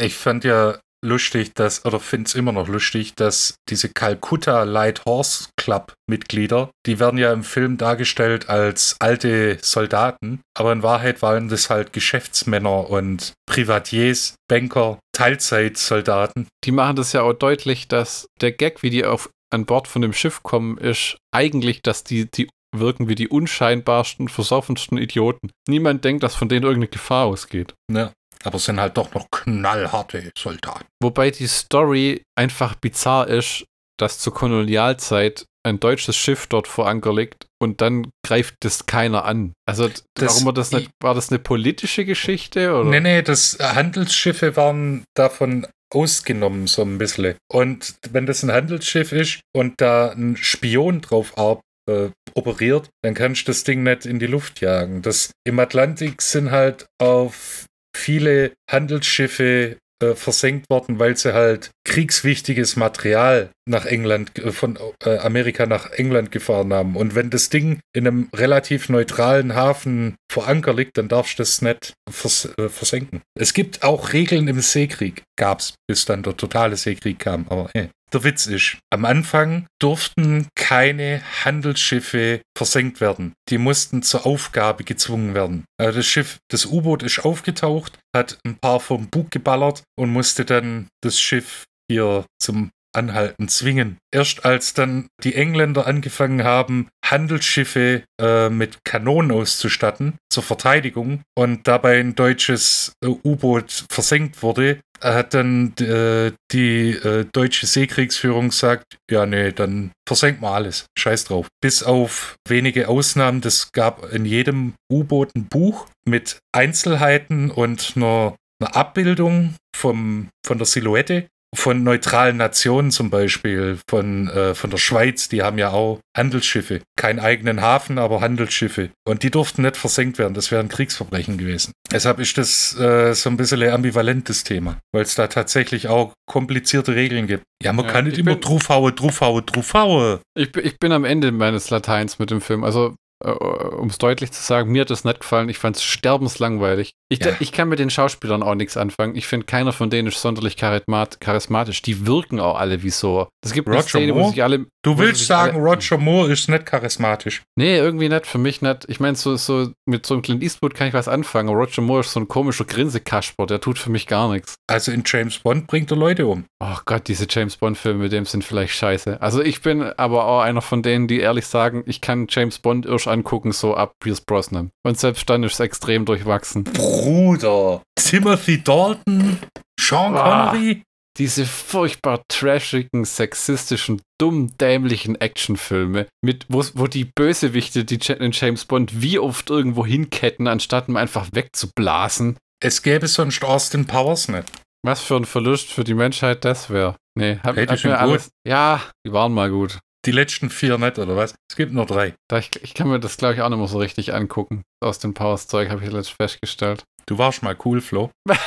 Ich 0.00 0.14
fand 0.14 0.44
ja 0.44 0.78
lustig, 1.04 1.54
dass, 1.54 1.84
oder 1.84 2.00
finde 2.00 2.28
es 2.28 2.34
immer 2.34 2.52
noch 2.52 2.68
lustig, 2.68 3.14
dass 3.14 3.54
diese 3.68 3.88
Calcutta 3.88 4.64
Light 4.64 5.04
Horse 5.04 5.48
Club 5.56 5.94
Mitglieder, 6.08 6.70
die 6.86 6.98
werden 6.98 7.18
ja 7.18 7.32
im 7.32 7.44
Film 7.44 7.76
dargestellt 7.76 8.48
als 8.48 8.96
alte 9.00 9.58
Soldaten, 9.62 10.40
aber 10.56 10.72
in 10.72 10.82
Wahrheit 10.82 11.22
waren 11.22 11.48
das 11.48 11.70
halt 11.70 11.92
Geschäftsmänner 11.92 12.90
und 12.90 13.32
Privatiers, 13.46 14.34
Banker, 14.48 14.98
Teilzeitsoldaten. 15.12 16.48
Die 16.64 16.72
machen 16.72 16.96
das 16.96 17.12
ja 17.12 17.22
auch 17.22 17.32
deutlich, 17.32 17.88
dass 17.88 18.26
der 18.40 18.52
Gag, 18.52 18.82
wie 18.82 18.90
die 18.90 19.04
auf 19.04 19.30
an 19.50 19.66
Bord 19.66 19.88
von 19.88 20.02
dem 20.02 20.12
Schiff 20.12 20.42
kommen, 20.42 20.78
ist 20.78 21.16
eigentlich, 21.32 21.82
dass 21.82 22.04
die, 22.04 22.30
die 22.30 22.48
wirken 22.76 23.08
wie 23.08 23.14
die 23.14 23.28
unscheinbarsten, 23.28 24.28
versoffensten 24.28 24.98
Idioten. 24.98 25.50
Niemand 25.66 26.04
denkt, 26.04 26.22
dass 26.22 26.34
von 26.34 26.48
denen 26.48 26.64
irgendeine 26.64 26.88
Gefahr 26.88 27.26
ausgeht. 27.26 27.74
Ja. 27.90 28.12
Aber 28.44 28.56
es 28.56 28.64
sind 28.64 28.80
halt 28.80 28.96
doch 28.96 29.12
noch 29.14 29.26
knallharte 29.30 30.30
Soldaten. 30.36 30.84
Wobei 31.02 31.30
die 31.30 31.46
Story 31.48 32.22
einfach 32.38 32.74
bizarr 32.76 33.28
ist, 33.28 33.64
dass 33.98 34.18
zur 34.18 34.32
Kolonialzeit 34.34 35.44
ein 35.66 35.80
deutsches 35.80 36.16
Schiff 36.16 36.46
dort 36.46 36.68
vor 36.68 36.88
Anker 36.88 37.12
liegt 37.12 37.46
und 37.60 37.80
dann 37.80 38.10
greift 38.24 38.54
das 38.60 38.86
keiner 38.86 39.24
an. 39.24 39.52
Also 39.68 39.88
Das- 40.14 40.34
warum 40.34 40.46
war 40.46 40.52
das 40.52 40.70
nicht, 40.70 40.90
war 41.02 41.14
das 41.14 41.30
eine 41.30 41.40
politische 41.40 42.04
Geschichte 42.04 42.72
oder? 42.74 42.88
Nee, 42.88 43.00
nee, 43.00 43.22
das 43.22 43.58
Handelsschiffe 43.60 44.56
waren 44.56 45.04
davon 45.16 45.66
ausgenommen, 45.92 46.66
so 46.68 46.82
ein 46.82 46.98
bisschen. 46.98 47.36
Und 47.50 47.96
wenn 48.10 48.26
das 48.26 48.42
ein 48.42 48.52
Handelsschiff 48.52 49.10
ist 49.12 49.40
und 49.54 49.80
da 49.80 50.10
ein 50.12 50.36
Spion 50.36 51.00
drauf 51.00 51.36
ar- 51.36 51.60
äh, 51.90 52.10
operiert, 52.34 52.88
dann 53.02 53.14
kannst 53.14 53.42
du 53.42 53.46
das 53.50 53.64
Ding 53.64 53.82
nicht 53.82 54.04
in 54.06 54.18
die 54.18 54.26
Luft 54.26 54.60
jagen. 54.60 55.00
Das, 55.02 55.30
Im 55.46 55.58
Atlantik 55.58 56.20
sind 56.22 56.50
halt 56.50 56.86
auf 57.00 57.64
viele 57.98 58.52
Handelsschiffe 58.70 59.76
äh, 60.00 60.14
versenkt 60.14 60.70
worden, 60.70 61.00
weil 61.00 61.16
sie 61.16 61.34
halt 61.34 61.70
kriegswichtiges 61.84 62.76
Material 62.76 63.50
nach 63.68 63.84
England, 63.84 64.38
äh, 64.38 64.52
von 64.52 64.78
äh, 65.04 65.18
Amerika 65.18 65.66
nach 65.66 65.90
England 65.90 66.30
gefahren 66.30 66.72
haben. 66.72 66.94
Und 66.94 67.16
wenn 67.16 67.30
das 67.30 67.48
Ding 67.48 67.80
in 67.92 68.06
einem 68.06 68.28
relativ 68.32 68.88
neutralen 68.88 69.56
Hafen 69.56 70.14
vor 70.30 70.46
Anker 70.46 70.72
liegt, 70.72 70.98
dann 70.98 71.08
darfst 71.08 71.38
du 71.38 71.42
das 71.42 71.62
nicht 71.62 71.94
vers 72.08 72.48
äh, 72.58 72.68
versenken. 72.68 73.22
Es 73.36 73.54
gibt 73.54 73.82
auch 73.82 74.12
Regeln 74.12 74.46
im 74.46 74.60
Seekrieg. 74.60 75.24
Gab's, 75.36 75.74
bis 75.88 76.04
dann 76.04 76.22
der 76.22 76.36
totale 76.36 76.76
Seekrieg 76.76 77.18
kam. 77.18 77.46
Aber 77.48 77.68
hey. 77.74 77.88
Der 78.12 78.24
Witz 78.24 78.46
ist, 78.46 78.78
am 78.90 79.04
Anfang 79.04 79.66
durften 79.78 80.48
keine 80.54 81.22
Handelsschiffe 81.44 82.40
versenkt 82.56 83.02
werden. 83.02 83.34
Die 83.50 83.58
mussten 83.58 84.02
zur 84.02 84.24
Aufgabe 84.24 84.84
gezwungen 84.84 85.34
werden. 85.34 85.64
Also 85.78 85.98
das 85.98 86.06
Schiff, 86.06 86.38
das 86.50 86.64
U-Boot 86.64 87.02
ist 87.02 87.18
aufgetaucht, 87.18 87.98
hat 88.16 88.38
ein 88.46 88.56
paar 88.56 88.80
vom 88.80 89.08
Bug 89.08 89.30
geballert 89.30 89.82
und 89.98 90.10
musste 90.10 90.46
dann 90.46 90.88
das 91.02 91.20
Schiff 91.20 91.64
hier 91.90 92.24
zum 92.40 92.70
Anhalten 92.94 93.48
zwingen. 93.48 93.98
Erst 94.12 94.44
als 94.44 94.74
dann 94.74 95.08
die 95.22 95.34
Engländer 95.34 95.86
angefangen 95.86 96.44
haben, 96.44 96.88
Handelsschiffe 97.04 98.04
äh, 98.20 98.48
mit 98.48 98.84
Kanonen 98.84 99.32
auszustatten 99.32 100.16
zur 100.30 100.42
Verteidigung 100.42 101.22
und 101.36 101.66
dabei 101.66 102.00
ein 102.00 102.14
deutsches 102.14 102.92
äh, 103.02 103.08
U-Boot 103.08 103.84
versenkt 103.90 104.42
wurde, 104.42 104.80
hat 105.02 105.34
dann 105.34 105.74
äh, 105.78 106.32
die 106.52 106.90
äh, 106.90 107.24
deutsche 107.32 107.66
Seekriegsführung 107.66 108.48
gesagt, 108.48 108.98
ja 109.10 109.26
nee, 109.26 109.52
dann 109.52 109.92
versenkt 110.06 110.40
mal 110.40 110.54
alles, 110.54 110.86
scheiß 110.98 111.24
drauf. 111.24 111.46
Bis 111.62 111.82
auf 111.82 112.36
wenige 112.48 112.88
Ausnahmen, 112.88 113.40
das 113.40 113.70
gab 113.72 114.12
in 114.12 114.24
jedem 114.24 114.74
U-Boot 114.90 115.34
ein 115.36 115.46
Buch 115.46 115.88
mit 116.04 116.38
Einzelheiten 116.52 117.50
und 117.50 117.92
einer, 117.96 118.34
einer 118.60 118.76
Abbildung 118.76 119.54
vom, 119.76 120.28
von 120.44 120.58
der 120.58 120.66
Silhouette 120.66 121.28
von 121.54 121.82
neutralen 121.82 122.36
Nationen 122.36 122.90
zum 122.90 123.08
Beispiel, 123.10 123.78
von, 123.88 124.28
äh, 124.28 124.54
von 124.54 124.70
der 124.70 124.76
Schweiz, 124.76 125.28
die 125.28 125.42
haben 125.42 125.56
ja 125.58 125.70
auch 125.70 125.98
Handelsschiffe. 126.16 126.80
Keinen 126.96 127.20
eigenen 127.20 127.62
Hafen, 127.62 127.98
aber 127.98 128.20
Handelsschiffe. 128.20 128.90
Und 129.06 129.22
die 129.22 129.30
durften 129.30 129.62
nicht 129.62 129.76
versenkt 129.78 130.18
werden, 130.18 130.34
das 130.34 130.50
wären 130.50 130.68
Kriegsverbrechen 130.68 131.38
gewesen. 131.38 131.72
Deshalb 131.90 132.18
ist 132.18 132.36
das 132.36 132.78
äh, 132.78 133.14
so 133.14 133.30
ein 133.30 133.36
bisschen 133.38 133.62
ein 133.62 133.70
ambivalentes 133.72 134.44
Thema, 134.44 134.78
weil 134.92 135.02
es 135.02 135.14
da 135.14 135.26
tatsächlich 135.28 135.88
auch 135.88 136.12
komplizierte 136.26 136.94
Regeln 136.94 137.26
gibt. 137.26 137.44
Ja, 137.62 137.72
man 137.72 137.86
Ja, 137.86 137.92
kann 137.92 138.04
nicht 138.04 138.14
ich 138.14 138.18
immer 138.20 138.32
bin- 138.34 138.42
draufhauen, 138.42 138.94
draufhauen, 138.94 139.46
draufhauen. 139.46 140.18
Ich, 140.36 140.52
bin- 140.52 140.66
ich 140.66 140.78
bin 140.78 140.92
am 140.92 141.04
Ende 141.06 141.32
meines 141.32 141.70
Lateins 141.70 142.18
mit 142.18 142.30
dem 142.30 142.40
Film. 142.42 142.62
Also, 142.62 142.94
äh, 143.24 143.30
um 143.30 143.88
es 143.88 143.96
deutlich 143.98 144.32
zu 144.32 144.42
sagen, 144.42 144.70
mir 144.70 144.82
hat 144.82 144.90
das 144.90 145.04
nicht 145.04 145.20
gefallen. 145.20 145.48
Ich 145.48 145.58
fand 145.58 145.76
es 145.76 145.82
sterbenslangweilig. 145.82 146.92
Ich, 147.10 147.24
Ja. 147.24 147.32
ich 147.40 147.52
kann 147.52 147.68
mit 147.70 147.78
den 147.78 147.88
Schauspielern 147.88 148.42
auch 148.42 148.54
nichts 148.54 148.76
anfangen. 148.76 149.16
Ich 149.16 149.26
finde, 149.26 149.46
keiner 149.46 149.72
von 149.72 149.88
denen 149.88 150.08
ist 150.08 150.20
sonderlich 150.20 150.56
charismat, 150.56 151.20
charismatisch. 151.20 151.80
Die 151.80 152.06
wirken 152.06 152.38
auch 152.38 152.58
alle 152.58 152.82
wie 152.82 152.90
so. 152.90 153.28
Es 153.42 153.52
gibt 153.52 153.66
eine 153.68 153.76
Roger 153.78 153.88
Szene, 153.88 154.14
wo 154.14 154.18
Moore? 154.18 154.30
sich 154.32 154.42
alle. 154.42 154.66
Du 154.84 154.94
wo 154.94 154.98
willst 154.98 155.26
sagen, 155.26 155.56
alle, 155.56 155.64
Roger 155.64 155.96
Moore 155.96 156.32
ist 156.32 156.48
nicht 156.50 156.66
charismatisch. 156.66 157.42
Nee, 157.56 157.78
irgendwie 157.78 158.08
nicht. 158.10 158.26
Für 158.26 158.36
mich 158.38 158.60
nicht. 158.60 158.84
Ich 158.88 159.00
meine, 159.00 159.16
so, 159.16 159.36
so 159.36 159.70
mit 159.86 160.04
so 160.04 160.14
einem 160.14 160.22
Clint 160.22 160.42
Eastwood 160.42 160.74
kann 160.74 160.88
ich 160.88 160.94
was 160.94 161.08
anfangen. 161.08 161.48
Roger 161.54 161.80
Moore 161.80 162.00
ist 162.00 162.12
so 162.12 162.20
ein 162.20 162.28
komischer 162.28 162.64
Grinsekasper. 162.66 163.46
Der 163.46 163.60
tut 163.60 163.78
für 163.78 163.90
mich 163.90 164.06
gar 164.06 164.30
nichts. 164.30 164.56
Also 164.68 164.92
in 164.92 165.02
James 165.06 165.38
Bond 165.38 165.66
bringt 165.66 165.90
er 165.90 165.96
Leute 165.96 166.26
um. 166.26 166.44
Oh 166.60 166.76
Gott, 166.84 167.08
diese 167.08 167.26
James 167.30 167.56
Bond-Filme 167.56 168.00
mit 168.02 168.12
dem 168.12 168.26
sind 168.26 168.44
vielleicht 168.44 168.74
scheiße. 168.74 169.22
Also 169.22 169.40
ich 169.40 169.62
bin 169.62 169.82
aber 169.82 170.26
auch 170.26 170.40
einer 170.42 170.60
von 170.60 170.82
denen, 170.82 171.08
die 171.08 171.20
ehrlich 171.20 171.46
sagen, 171.46 171.84
ich 171.86 172.00
kann 172.02 172.26
James 172.28 172.58
Bond 172.58 172.84
erst 172.84 173.08
angucken, 173.08 173.52
so 173.52 173.74
ab 173.74 173.92
Pierce 174.00 174.20
Brosnan. 174.20 174.70
Und 174.84 174.98
selbst 174.98 175.28
dann 175.30 175.42
ist 175.42 175.54
es 175.54 175.60
extrem 175.60 176.04
durchwachsen. 176.04 176.64
Bruder. 177.02 177.82
Timothy 177.96 178.62
Dalton, 178.62 179.38
Sean 179.80 180.16
Ah. 180.16 180.50
Connery. 180.50 180.82
Diese 181.16 181.46
furchtbar 181.46 182.22
trashigen, 182.28 183.04
sexistischen, 183.04 184.00
dumm 184.20 184.56
dämlichen 184.58 185.20
Actionfilme, 185.20 186.06
mit, 186.24 186.46
wo, 186.48 186.64
wo 186.74 186.86
die 186.86 187.06
Bösewichte 187.06 187.84
die 187.84 187.98
den 187.98 188.30
James 188.32 188.64
Bond 188.64 189.02
wie 189.02 189.18
oft 189.18 189.50
irgendwo 189.50 189.84
hinketten, 189.84 190.46
anstatt 190.46 190.88
ihn 190.88 190.96
einfach 190.96 191.28
wegzublasen. 191.32 192.36
Es 192.62 192.82
gäbe 192.82 193.08
sonst 193.08 193.42
Austin 193.44 193.86
Powers 193.86 194.28
nicht. 194.28 194.44
Was 194.84 195.00
für 195.00 195.16
ein 195.16 195.24
Verlust 195.24 195.70
für 195.72 195.82
die 195.82 195.94
Menschheit 195.94 196.44
das 196.44 196.70
wäre. 196.70 196.94
Nee, 197.16 197.38
hab, 197.42 197.56
Hey, 197.56 197.66
sind 197.66 197.84
mir 197.84 197.90
gut. 197.90 197.98
alles. 197.98 198.28
Ja, 198.46 198.80
die 199.04 199.12
waren 199.12 199.32
mal 199.32 199.50
gut. 199.50 199.78
Die 200.06 200.12
letzten 200.12 200.50
vier 200.50 200.78
nicht, 200.78 200.98
oder 200.98 201.16
was? 201.16 201.34
Es 201.50 201.56
gibt 201.56 201.72
nur 201.72 201.86
drei. 201.86 202.14
Ich, 202.32 202.50
ich 202.62 202.74
kann 202.74 202.88
mir 202.88 203.00
das, 203.00 203.16
glaube 203.16 203.34
ich, 203.34 203.40
auch 203.42 203.48
nicht 203.48 203.58
mehr 203.58 203.68
so 203.68 203.78
richtig 203.78 204.14
angucken. 204.14 204.62
Aus 204.80 204.98
dem 204.98 205.14
Powers-Zeug 205.14 205.70
habe 205.70 205.84
ich 205.84 205.90
letzt 205.90 206.12
festgestellt. 206.12 206.84
Du 207.06 207.18
warst 207.18 207.42
mal 207.42 207.56
cool, 207.64 207.80
Flo. 207.80 208.10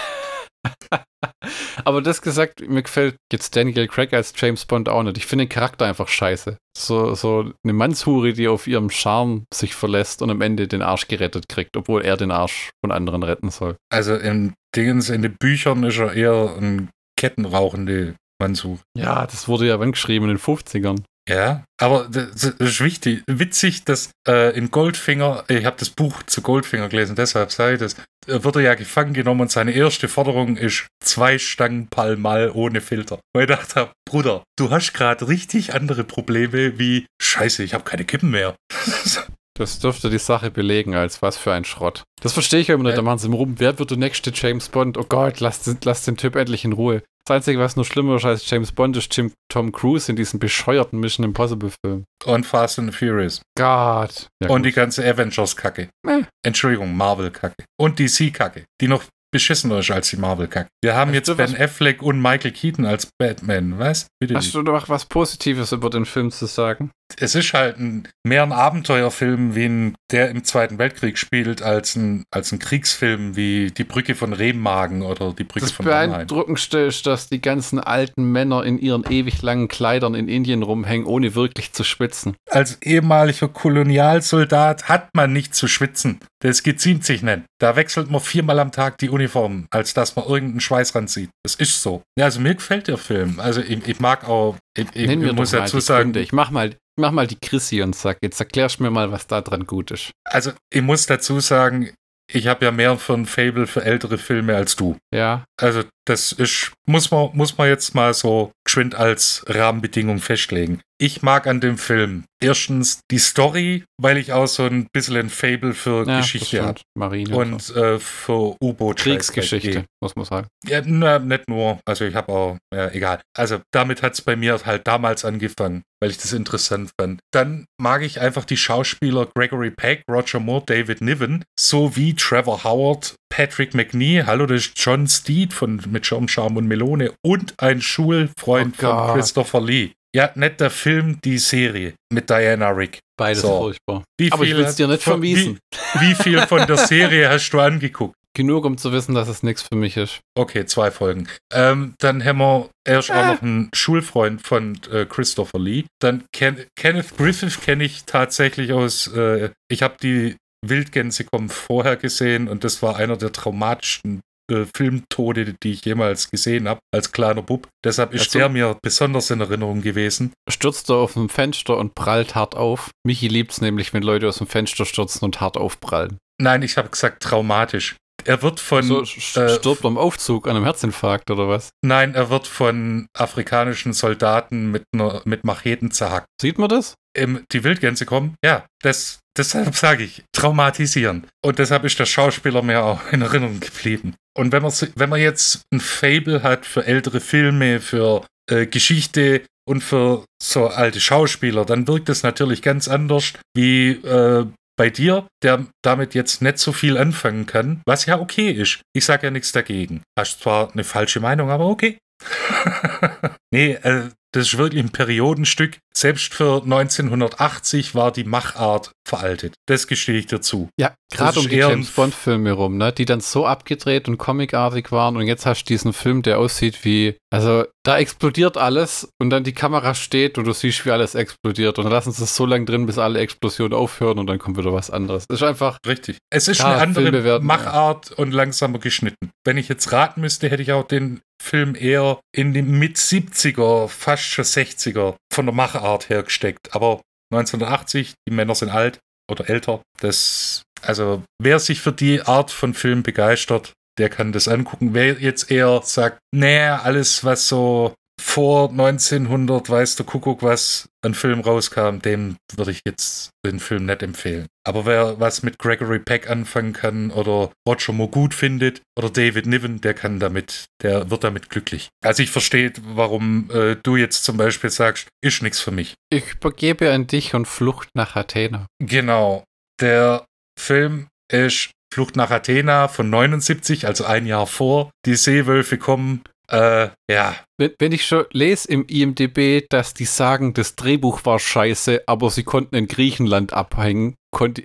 Aber 1.83 2.01
das 2.01 2.21
gesagt, 2.21 2.61
mir 2.67 2.83
gefällt 2.83 3.15
jetzt 3.31 3.55
Daniel 3.55 3.87
Craig 3.87 4.13
als 4.13 4.33
James 4.37 4.65
Bond 4.65 4.89
auch 4.89 5.03
nicht. 5.03 5.17
Ich 5.17 5.25
finde 5.25 5.45
den 5.45 5.49
Charakter 5.49 5.85
einfach 5.85 6.07
scheiße. 6.07 6.57
So, 6.77 7.15
so 7.15 7.51
eine 7.63 7.73
Mannshure, 7.73 8.33
die 8.33 8.47
auf 8.47 8.67
ihrem 8.67 8.89
Charme 8.89 9.45
sich 9.53 9.75
verlässt 9.75 10.21
und 10.21 10.29
am 10.29 10.41
Ende 10.41 10.67
den 10.67 10.81
Arsch 10.81 11.07
gerettet 11.07 11.45
kriegt, 11.49 11.75
obwohl 11.75 12.03
er 12.03 12.17
den 12.17 12.31
Arsch 12.31 12.69
von 12.83 12.91
anderen 12.91 13.23
retten 13.23 13.49
soll. 13.49 13.77
Also 13.91 14.15
in 14.15 14.53
Dingens, 14.75 15.09
in 15.09 15.21
den 15.21 15.35
Büchern 15.39 15.83
ist 15.83 15.97
er 15.97 16.13
eher 16.13 16.55
ein 16.57 16.89
kettenrauchende 17.17 18.15
Mansuch. 18.39 18.79
Ja, 18.97 19.25
das 19.25 19.47
wurde 19.47 19.67
ja 19.67 19.79
wann 19.79 19.91
geschrieben 19.91 20.25
in 20.25 20.35
den 20.35 20.39
50ern. 20.39 21.03
Ja, 21.29 21.63
aber 21.79 22.07
das 22.09 22.43
ist 22.43 22.81
wichtig, 22.81 23.23
witzig, 23.27 23.85
dass 23.85 24.09
äh, 24.27 24.57
in 24.57 24.71
Goldfinger, 24.71 25.43
ich 25.49 25.65
habe 25.65 25.77
das 25.77 25.91
Buch 25.91 26.23
zu 26.23 26.41
Goldfinger 26.41 26.89
gelesen, 26.89 27.15
deshalb 27.15 27.51
sage 27.51 27.73
ich 27.73 27.79
das, 27.79 27.93
äh, 28.27 28.43
wird 28.43 28.55
er 28.55 28.61
ja 28.61 28.73
gefangen 28.73 29.13
genommen 29.13 29.41
und 29.41 29.51
seine 29.51 29.71
erste 29.71 30.07
Forderung 30.07 30.57
ist 30.57 30.87
zwei 31.03 31.37
Stangen 31.37 31.87
Palmal 31.87 32.51
ohne 32.53 32.81
Filter. 32.81 33.19
Weil 33.33 33.43
ich 33.43 33.55
dachte, 33.55 33.75
hab, 33.75 33.93
Bruder, 34.03 34.43
du 34.57 34.71
hast 34.71 34.93
gerade 34.93 35.27
richtig 35.27 35.75
andere 35.75 36.03
Probleme 36.03 36.79
wie 36.79 37.05
Scheiße, 37.21 37.63
ich 37.63 37.75
habe 37.75 37.83
keine 37.83 38.05
Kippen 38.05 38.31
mehr. 38.31 38.55
Das 39.55 39.79
dürfte 39.79 40.09
die 40.09 40.17
Sache 40.17 40.49
belegen, 40.49 40.95
als 40.95 41.21
was 41.21 41.37
für 41.37 41.51
ein 41.53 41.65
Schrott. 41.65 42.03
Das 42.21 42.33
verstehe 42.33 42.61
ich 42.61 42.69
immer 42.69 42.83
nicht. 42.83 42.93
Äh. 42.93 42.95
Da 42.95 43.01
machen 43.01 43.19
sie 43.19 43.27
im 43.27 43.33
rum. 43.33 43.55
Wer 43.57 43.77
wird 43.77 43.91
der 43.91 43.97
nächste 43.97 44.31
James 44.33 44.69
Bond? 44.69 44.97
Oh 44.97 45.03
Gott, 45.07 45.39
lass, 45.39 45.69
lass 45.83 46.05
den 46.05 46.17
Typ 46.17 46.35
endlich 46.35 46.63
in 46.63 46.73
Ruhe. 46.73 47.03
Das 47.27 47.35
Einzige, 47.35 47.59
was 47.59 47.75
nur 47.75 47.85
schlimmer 47.85 48.15
ist 48.15 48.25
als 48.25 48.49
James 48.49 48.71
Bond, 48.71 48.97
ist 48.97 49.11
Tim, 49.11 49.31
Tom 49.47 49.71
Cruise 49.71 50.09
in 50.11 50.15
diesem 50.15 50.39
bescheuerten 50.39 50.99
Mission 50.99 51.23
Impossible 51.23 51.71
Film. 51.85 52.03
und 52.25 52.45
Fast 52.45 52.79
and 52.79 52.95
Furious. 52.95 53.41
Gott. 53.55 54.27
Ja, 54.41 54.49
und 54.49 54.61
gut. 54.63 54.65
die 54.65 54.71
ganze 54.71 55.07
Avengers-Kacke. 55.07 55.89
Äh. 56.07 56.23
Entschuldigung, 56.43 56.95
Marvel-Kacke. 56.97 57.63
Und 57.79 57.99
DC-Kacke, 57.99 58.63
die 58.81 58.87
noch 58.87 59.03
beschissener 59.31 59.79
ist 59.79 59.91
als 59.91 60.09
die 60.09 60.17
Marvel-Kacke. 60.17 60.67
Wir 60.83 60.95
haben 60.95 61.11
Hast 61.13 61.27
jetzt 61.27 61.37
Ben 61.37 61.55
Affleck 61.55 62.01
und 62.01 62.21
Michael 62.21 62.51
Keaton 62.51 62.85
als 62.85 63.07
Batman, 63.19 63.77
was? 63.79 64.07
Bitte 64.19 64.35
Hast 64.35 64.45
nicht. 64.45 64.55
du 64.55 64.61
noch 64.63 64.89
was 64.89 65.05
Positives 65.05 65.71
über 65.71 65.89
den 65.89 66.05
Film 66.05 66.31
zu 66.31 66.47
sagen? 66.47 66.91
Es 67.19 67.35
ist 67.35 67.53
halt 67.53 67.79
ein, 67.79 68.07
mehr 68.23 68.43
ein 68.43 68.51
Abenteuerfilm, 68.51 69.55
wie 69.55 69.65
ein, 69.65 69.95
der 70.11 70.29
im 70.29 70.43
Zweiten 70.43 70.77
Weltkrieg 70.77 71.17
spielt, 71.17 71.61
als 71.61 71.95
ein, 71.95 72.23
als 72.31 72.51
ein 72.51 72.59
Kriegsfilm 72.59 73.35
wie 73.35 73.71
Die 73.71 73.83
Brücke 73.83 74.15
von 74.15 74.33
Remagen 74.33 75.01
oder 75.01 75.33
Die 75.33 75.43
Brücke 75.43 75.61
Das 75.61 75.71
von 75.71 75.85
Mannheim. 75.85 76.11
Beeindruckendste 76.11 76.79
ist, 76.79 77.05
dass 77.07 77.29
die 77.29 77.41
ganzen 77.41 77.79
alten 77.79 78.31
Männer 78.31 78.63
in 78.63 78.79
ihren 78.79 79.03
ewig 79.09 79.41
langen 79.41 79.67
Kleidern 79.67 80.15
in 80.15 80.27
Indien 80.27 80.63
rumhängen, 80.63 81.05
ohne 81.05 81.35
wirklich 81.35 81.73
zu 81.73 81.83
schwitzen. 81.83 82.35
Als 82.49 82.81
ehemaliger 82.81 83.47
Kolonialsoldat 83.47 84.89
hat 84.89 85.09
man 85.13 85.33
nicht 85.33 85.55
zu 85.55 85.67
schwitzen. 85.67 86.19
Das 86.41 86.63
geziemt 86.63 87.05
sich 87.05 87.21
nicht. 87.21 87.43
Da 87.59 87.75
wechselt 87.75 88.09
man 88.09 88.19
viermal 88.21 88.59
am 88.59 88.71
Tag 88.71 88.97
die 88.97 89.09
Uniform, 89.09 89.67
als 89.69 89.93
dass 89.93 90.15
man 90.15 90.25
irgendeinen 90.25 90.61
Schweißrand 90.61 91.09
sieht. 91.09 91.29
Das 91.43 91.55
ist 91.55 91.81
so. 91.81 92.01
Ja, 92.17 92.25
also 92.25 92.39
mir 92.39 92.55
gefällt 92.55 92.87
der 92.87 92.97
Film. 92.97 93.39
Also 93.39 93.61
ich, 93.61 93.87
ich 93.87 93.99
mag 93.99 94.27
auch, 94.27 94.57
ich, 94.77 94.87
ich, 94.93 95.07
Nenn 95.07 95.19
mir 95.19 95.33
muss 95.33 95.51
dazu 95.51 95.79
sagen, 95.79 96.13
Gründe. 96.13 96.21
Ich 96.21 96.31
mach 96.31 96.51
mal, 96.51 96.75
mach 96.97 97.11
mal 97.11 97.27
die 97.27 97.37
Chrissy 97.37 97.81
und 97.81 97.95
sag, 97.95 98.19
jetzt 98.21 98.39
erklärst 98.39 98.79
mir 98.79 98.91
mal, 98.91 99.11
was 99.11 99.27
da 99.27 99.41
dran 99.41 99.65
gut 99.65 99.91
ist. 99.91 100.11
also 100.23 100.51
ich 100.71 100.81
muss 100.81 101.05
dazu 101.05 101.39
sagen, 101.39 101.93
ich 102.33 102.47
habe 102.47 102.65
ja 102.65 102.71
mehr 102.71 102.97
ein 103.09 103.25
Fable 103.25 103.67
für 103.67 103.83
ältere 103.83 104.17
Filme 104.17 104.55
als 104.55 104.75
du. 104.75 104.97
Ja, 105.13 105.43
Also 105.59 105.83
das 106.05 106.31
ist, 106.31 106.71
muss 106.87 107.11
man, 107.11 107.29
muss 107.33 107.57
man 107.57 107.67
jetzt 107.67 107.93
mal 107.93 108.13
so 108.13 108.51
geschwind 108.65 108.95
als 108.95 109.43
Rahmenbedingung 109.47 110.19
festlegen. 110.19 110.81
Ich 110.99 111.23
mag 111.23 111.47
an 111.47 111.61
dem 111.61 111.77
Film 111.79 112.25
erstens 112.39 112.99
die 113.09 113.17
Story, 113.17 113.85
weil 113.99 114.17
ich 114.17 114.33
auch 114.33 114.45
so 114.45 114.65
ein 114.65 114.87
bisschen 114.93 115.17
ein 115.17 115.29
Fable 115.29 115.73
für 115.73 116.05
ja 116.07 116.19
Geschichte 116.19 116.63
habe. 116.63 116.81
Marine 116.95 117.35
Und 117.35 117.61
so. 117.61 117.73
äh, 117.75 117.99
für 117.99 118.55
U-Boot. 118.61 118.97
Kriegsgeschichte, 118.97 119.85
muss 119.99 120.15
man 120.15 120.25
sagen. 120.25 120.47
Ja, 120.67 120.81
na, 120.85 121.17
nicht 121.17 121.49
nur. 121.49 121.79
Also 121.85 122.05
ich 122.05 122.13
habe 122.13 122.31
auch, 122.31 122.57
ja, 122.73 122.89
egal. 122.91 123.21
Also 123.35 123.61
damit 123.71 124.03
hat 124.03 124.13
es 124.13 124.21
bei 124.21 124.35
mir 124.35 124.59
halt 124.63 124.85
damals 124.87 125.25
angefangen, 125.25 125.81
weil 125.99 126.11
ich 126.11 126.17
das 126.17 126.33
interessant 126.33 126.91
fand. 126.99 127.19
Dann 127.31 127.65
mag 127.79 128.03
ich 128.03 128.21
einfach 128.21 128.45
die 128.45 128.57
Schauspieler 128.57 129.27
Gregory 129.35 129.71
Peck, 129.71 130.03
Roger 130.09 130.39
Moore, 130.39 130.63
David 130.67 131.01
Niven, 131.01 131.43
sowie 131.59 132.13
Trevor 132.13 132.63
Howard, 132.63 133.15
Patrick 133.31 133.73
McNee, 133.73 134.23
hallo, 134.25 134.45
das 134.45 134.67
ist 134.67 134.73
John 134.75 135.07
Steed 135.07 135.53
von 135.53 135.81
mit 135.89 136.05
Schaum, 136.05 136.27
Schaum 136.27 136.57
und 136.57 136.67
Melone 136.67 137.13
und 137.25 137.55
ein 137.57 137.81
Schulfreund 137.81 138.75
Oh 138.83 138.85
von. 138.85 139.13
Christopher 139.15 139.61
Lee. 139.61 139.91
Ja, 140.13 140.29
nicht 140.35 140.59
der 140.59 140.69
Film, 140.69 141.19
die 141.23 141.37
Serie 141.37 141.93
mit 142.13 142.29
Diana 142.29 142.69
Rick. 142.69 142.99
Beides 143.17 143.41
So. 143.43 143.57
furchtbar. 143.59 144.03
Wie 144.19 144.29
Aber 144.31 144.43
ich 144.43 144.49
viel 144.49 144.57
will 144.57 144.65
es 144.65 144.75
dir 144.75 144.87
nicht 144.87 145.01
von- 145.01 145.13
vermiesen. 145.13 145.57
Wie, 145.95 146.09
wie 146.09 146.15
viel 146.15 146.39
von 146.47 146.67
der 146.67 146.77
Serie 146.77 147.29
hast 147.29 147.49
du 147.49 147.59
angeguckt? 147.59 148.13
Genug, 148.33 148.63
um 148.63 148.77
zu 148.77 148.93
wissen, 148.93 149.13
dass 149.13 149.27
es 149.27 149.43
nichts 149.43 149.61
für 149.63 149.75
mich 149.75 149.97
ist. 149.97 150.19
Okay, 150.37 150.65
zwei 150.65 150.89
Folgen. 150.91 151.27
Ähm, 151.53 151.95
dann 151.99 152.23
haben 152.23 152.37
wir 152.39 152.69
erst 152.87 153.11
auch 153.11 153.25
noch 153.25 153.41
einen 153.41 153.69
Schulfreund 153.73 154.41
von 154.45 154.79
äh, 154.89 155.05
Christopher 155.05 155.59
Lee. 155.59 155.83
Dann 156.01 156.23
Ken 156.33 156.57
Kenneth 156.77 157.17
Griffith 157.17 157.59
kenne 157.61 157.83
ich 157.83 158.05
tatsächlich 158.05 158.71
aus. 158.71 159.07
Äh, 159.07 159.49
ich 159.69 159.81
habe 159.83 159.95
die 160.01 160.35
Wildgänse 160.65 161.23
kommen 161.25 161.49
vorher 161.49 161.95
gesehen 161.97 162.47
und 162.47 162.63
das 162.63 162.81
war 162.81 162.95
einer 162.97 163.17
der 163.17 163.31
traumatischsten 163.31 164.21
äh, 164.51 164.65
Filmtode, 164.75 165.55
die 165.63 165.71
ich 165.73 165.85
jemals 165.85 166.29
gesehen 166.29 166.67
habe, 166.67 166.79
als 166.93 167.11
kleiner 167.11 167.41
Bub. 167.41 167.67
Deshalb 167.83 168.13
ist 168.13 168.27
Dazu- 168.27 168.37
der 168.39 168.49
mir 168.49 168.77
besonders 168.81 169.29
in 169.31 169.39
Erinnerung 169.41 169.81
gewesen. 169.81 170.33
Stürzt 170.49 170.89
er 170.89 170.97
auf 170.97 171.13
dem 171.13 171.29
Fenster 171.29 171.77
und 171.77 171.95
prallt 171.95 172.35
hart 172.35 172.55
auf. 172.55 172.91
Michi 173.05 173.27
liebt's 173.27 173.61
nämlich, 173.61 173.93
wenn 173.93 174.03
Leute 174.03 174.27
aus 174.27 174.37
dem 174.37 174.47
Fenster 174.47 174.85
stürzen 174.85 175.25
und 175.25 175.41
hart 175.41 175.57
aufprallen. 175.57 176.17
Nein, 176.41 176.61
ich 176.63 176.77
habe 176.77 176.89
gesagt 176.89 177.23
traumatisch. 177.23 177.95
Er 178.23 178.43
wird 178.43 178.59
von. 178.59 178.83
so 178.83 178.99
sch- 179.01 179.39
äh, 179.41 179.57
stirbt 179.57 179.83
er 179.83 179.87
im 179.89 179.97
Aufzug 179.97 180.47
an 180.47 180.55
einem 180.55 180.65
Herzinfarkt 180.65 181.31
oder 181.31 181.47
was? 181.47 181.69
Nein, 181.83 182.13
er 182.13 182.29
wird 182.29 182.45
von 182.45 183.07
afrikanischen 183.17 183.93
Soldaten 183.93 184.69
mit, 184.69 184.83
einer, 184.93 185.21
mit 185.25 185.43
Macheten 185.43 185.89
zerhackt. 185.89 186.27
Sieht 186.39 186.59
man 186.59 186.69
das? 186.69 186.93
im, 187.17 187.43
die 187.51 187.63
Wildgänse 187.65 188.05
kommen, 188.05 188.35
ja, 188.45 188.65
das, 188.81 189.19
deshalb 189.37 189.75
sage 189.75 190.03
ich, 190.03 190.23
traumatisieren. 190.31 191.27
Und 191.43 191.59
deshalb 191.59 191.83
ist 191.83 191.99
der 191.99 192.05
Schauspieler 192.05 192.61
mir 192.61 192.83
auch 192.83 193.11
in 193.11 193.21
Erinnerung 193.21 193.59
geblieben. 193.59 194.15
Und 194.37 194.51
wenn 194.51 194.61
man, 194.63 194.71
wenn 194.95 195.09
man 195.09 195.19
jetzt 195.19 195.63
ein 195.73 195.79
Fable 195.79 196.43
hat 196.43 196.65
für 196.65 196.85
ältere 196.85 197.19
Filme, 197.19 197.79
für 197.79 198.25
äh, 198.49 198.65
Geschichte 198.65 199.41
und 199.67 199.81
für 199.81 200.25
so 200.41 200.67
alte 200.67 200.99
Schauspieler, 200.99 201.65
dann 201.65 201.87
wirkt 201.87 202.09
es 202.09 202.23
natürlich 202.23 202.61
ganz 202.61 202.87
anders 202.87 203.33
wie 203.55 203.91
äh, 203.91 204.45
bei 204.77 204.89
dir, 204.89 205.27
der 205.43 205.65
damit 205.83 206.15
jetzt 206.15 206.41
nicht 206.41 206.57
so 206.57 206.71
viel 206.71 206.97
anfangen 206.97 207.45
kann, 207.45 207.81
was 207.85 208.05
ja 208.05 208.19
okay 208.19 208.51
ist. 208.51 208.81
Ich 208.93 209.05
sage 209.05 209.27
ja 209.27 209.31
nichts 209.31 209.51
dagegen. 209.51 210.01
Hast 210.17 210.41
zwar 210.41 210.71
eine 210.71 210.83
falsche 210.83 211.19
Meinung, 211.19 211.49
aber 211.49 211.67
okay. 211.67 211.97
nee, 213.53 213.73
äh, 213.73 214.09
das 214.33 214.47
ist 214.47 214.57
wirklich 214.57 214.83
ein 214.83 214.91
Periodenstück. 214.91 215.77
Selbst 215.93 216.33
für 216.33 216.61
1980 216.63 217.95
war 217.95 218.11
die 218.11 218.23
Machart 218.23 218.91
veraltet. 219.07 219.53
Das 219.67 219.87
gestehe 219.87 220.17
ich 220.17 220.27
dazu. 220.27 220.69
Ja, 220.79 220.93
gerade 221.11 221.39
um 221.39 221.49
die 221.49 221.55
James 221.57 221.91
Bond-Filme 221.91 222.53
rum, 222.53 222.77
ne? 222.77 222.93
Die 222.93 223.05
dann 223.05 223.19
so 223.19 223.45
abgedreht 223.45 224.07
und 224.07 224.17
comicartig 224.17 224.91
waren 224.91 225.17
und 225.17 225.27
jetzt 225.27 225.45
hast 225.45 225.63
du 225.63 225.73
diesen 225.73 225.91
Film, 225.93 226.21
der 226.21 226.39
aussieht 226.39 226.85
wie. 226.85 227.17
Also, 227.33 227.65
da 227.83 227.97
explodiert 227.97 228.57
alles 228.57 229.09
und 229.19 229.29
dann 229.31 229.43
die 229.43 229.53
Kamera 229.53 229.95
steht 229.95 230.37
und 230.37 230.45
du 230.45 230.53
siehst, 230.53 230.85
wie 230.85 230.91
alles 230.91 231.15
explodiert. 231.15 231.77
Und 231.77 231.85
dann 231.85 231.93
lassen 231.93 232.11
sie 232.11 232.23
es 232.23 232.35
so 232.35 232.45
lange 232.45 232.65
drin, 232.65 232.85
bis 232.85 232.97
alle 232.97 233.19
Explosionen 233.19 233.73
aufhören 233.73 234.19
und 234.19 234.27
dann 234.27 234.39
kommt 234.39 234.57
wieder 234.57 234.71
was 234.73 234.89
anderes. 234.91 235.25
Das 235.27 235.41
ist 235.41 235.47
einfach. 235.47 235.77
Richtig. 235.85 236.17
Es 236.29 236.47
ist 236.47 236.61
eine 236.63 236.81
andere 236.81 237.23
werden- 237.23 237.45
Machart 237.47 238.11
und 238.11 238.31
langsamer 238.33 238.79
geschnitten. 238.79 239.31
Wenn 239.45 239.57
ich 239.57 239.67
jetzt 239.67 239.91
raten 239.91 240.21
müsste, 240.21 240.49
hätte 240.49 240.61
ich 240.61 240.71
auch 240.71 240.87
den 240.87 241.21
Film 241.41 241.75
eher 241.75 242.19
in 242.35 242.53
die 242.53 242.61
mit 242.61 242.97
70er, 242.97 243.87
fast 244.21 244.31
schon 244.31 244.45
60er 244.45 245.15
von 245.31 245.45
der 245.45 245.55
Machart 245.55 246.09
her 246.09 246.23
gesteckt. 246.23 246.73
Aber 246.75 247.01
1980, 247.33 248.13
die 248.27 248.33
Männer 248.33 248.55
sind 248.55 248.69
alt 248.69 248.99
oder 249.29 249.49
älter. 249.49 249.81
Das, 249.99 250.63
also 250.81 251.23
wer 251.41 251.59
sich 251.59 251.81
für 251.81 251.91
die 251.91 252.21
Art 252.21 252.51
von 252.51 252.73
Film 252.73 253.03
begeistert, 253.03 253.73
der 253.97 254.09
kann 254.09 254.31
das 254.31 254.47
angucken. 254.47 254.93
Wer 254.93 255.19
jetzt 255.19 255.51
eher 255.51 255.81
sagt, 255.83 256.19
nee, 256.33 256.61
alles 256.61 257.23
was 257.23 257.47
so 257.47 257.93
vor 258.31 258.69
1900, 258.69 259.69
weiß 259.69 259.97
der 259.97 260.05
Kuckuck, 260.05 260.41
was 260.41 260.87
an 261.03 261.13
Film 261.13 261.41
rauskam, 261.41 261.99
dem 261.99 262.37
würde 262.55 262.71
ich 262.71 262.79
jetzt 262.85 263.31
den 263.45 263.59
Film 263.59 263.85
nicht 263.85 264.03
empfehlen. 264.03 264.47
Aber 264.65 264.85
wer 264.85 265.19
was 265.19 265.43
mit 265.43 265.59
Gregory 265.59 265.99
Peck 265.99 266.29
anfangen 266.29 266.71
kann 266.71 267.11
oder 267.11 267.51
Roger 267.67 267.91
Moore 267.91 268.09
gut 268.09 268.33
findet 268.33 268.83
oder 268.97 269.09
David 269.09 269.47
Niven, 269.47 269.81
der 269.81 269.93
kann 269.93 270.21
damit, 270.21 270.67
der 270.81 271.09
wird 271.09 271.25
damit 271.25 271.49
glücklich. 271.49 271.89
Also 272.01 272.23
ich 272.23 272.31
verstehe, 272.31 272.71
warum 272.81 273.51
äh, 273.51 273.75
du 273.83 273.97
jetzt 273.97 274.23
zum 274.23 274.37
Beispiel 274.37 274.69
sagst, 274.69 275.09
ist 275.21 275.43
nichts 275.43 275.59
für 275.59 275.71
mich. 275.71 275.95
Ich 276.09 276.35
übergebe 276.35 276.93
an 276.93 277.07
dich 277.07 277.33
und 277.33 277.49
Flucht 277.49 277.89
nach 277.95 278.15
Athena. 278.15 278.65
Genau. 278.79 279.43
Der 279.81 280.25
Film 280.57 281.07
ist 281.29 281.71
Flucht 281.93 282.15
nach 282.15 282.31
Athena 282.31 282.87
von 282.87 283.09
79, 283.09 283.87
also 283.87 284.05
ein 284.05 284.25
Jahr 284.25 284.47
vor. 284.47 284.89
Die 285.05 285.15
Seewölfe 285.15 285.77
kommen. 285.77 286.23
Äh, 286.51 286.89
ja, 287.09 287.35
Wenn, 287.57 287.71
wenn 287.79 287.91
ich 287.91 288.05
schon 288.05 288.25
lese 288.31 288.67
im 288.69 288.85
IMDB, 288.87 289.65
dass 289.69 289.93
die 289.93 290.05
sagen, 290.05 290.53
das 290.53 290.75
Drehbuch 290.75 291.25
war 291.25 291.39
scheiße, 291.39 292.03
aber 292.07 292.29
sie 292.29 292.43
konnten 292.43 292.75
in 292.75 292.87
Griechenland 292.87 293.53
abhängen, 293.53 294.15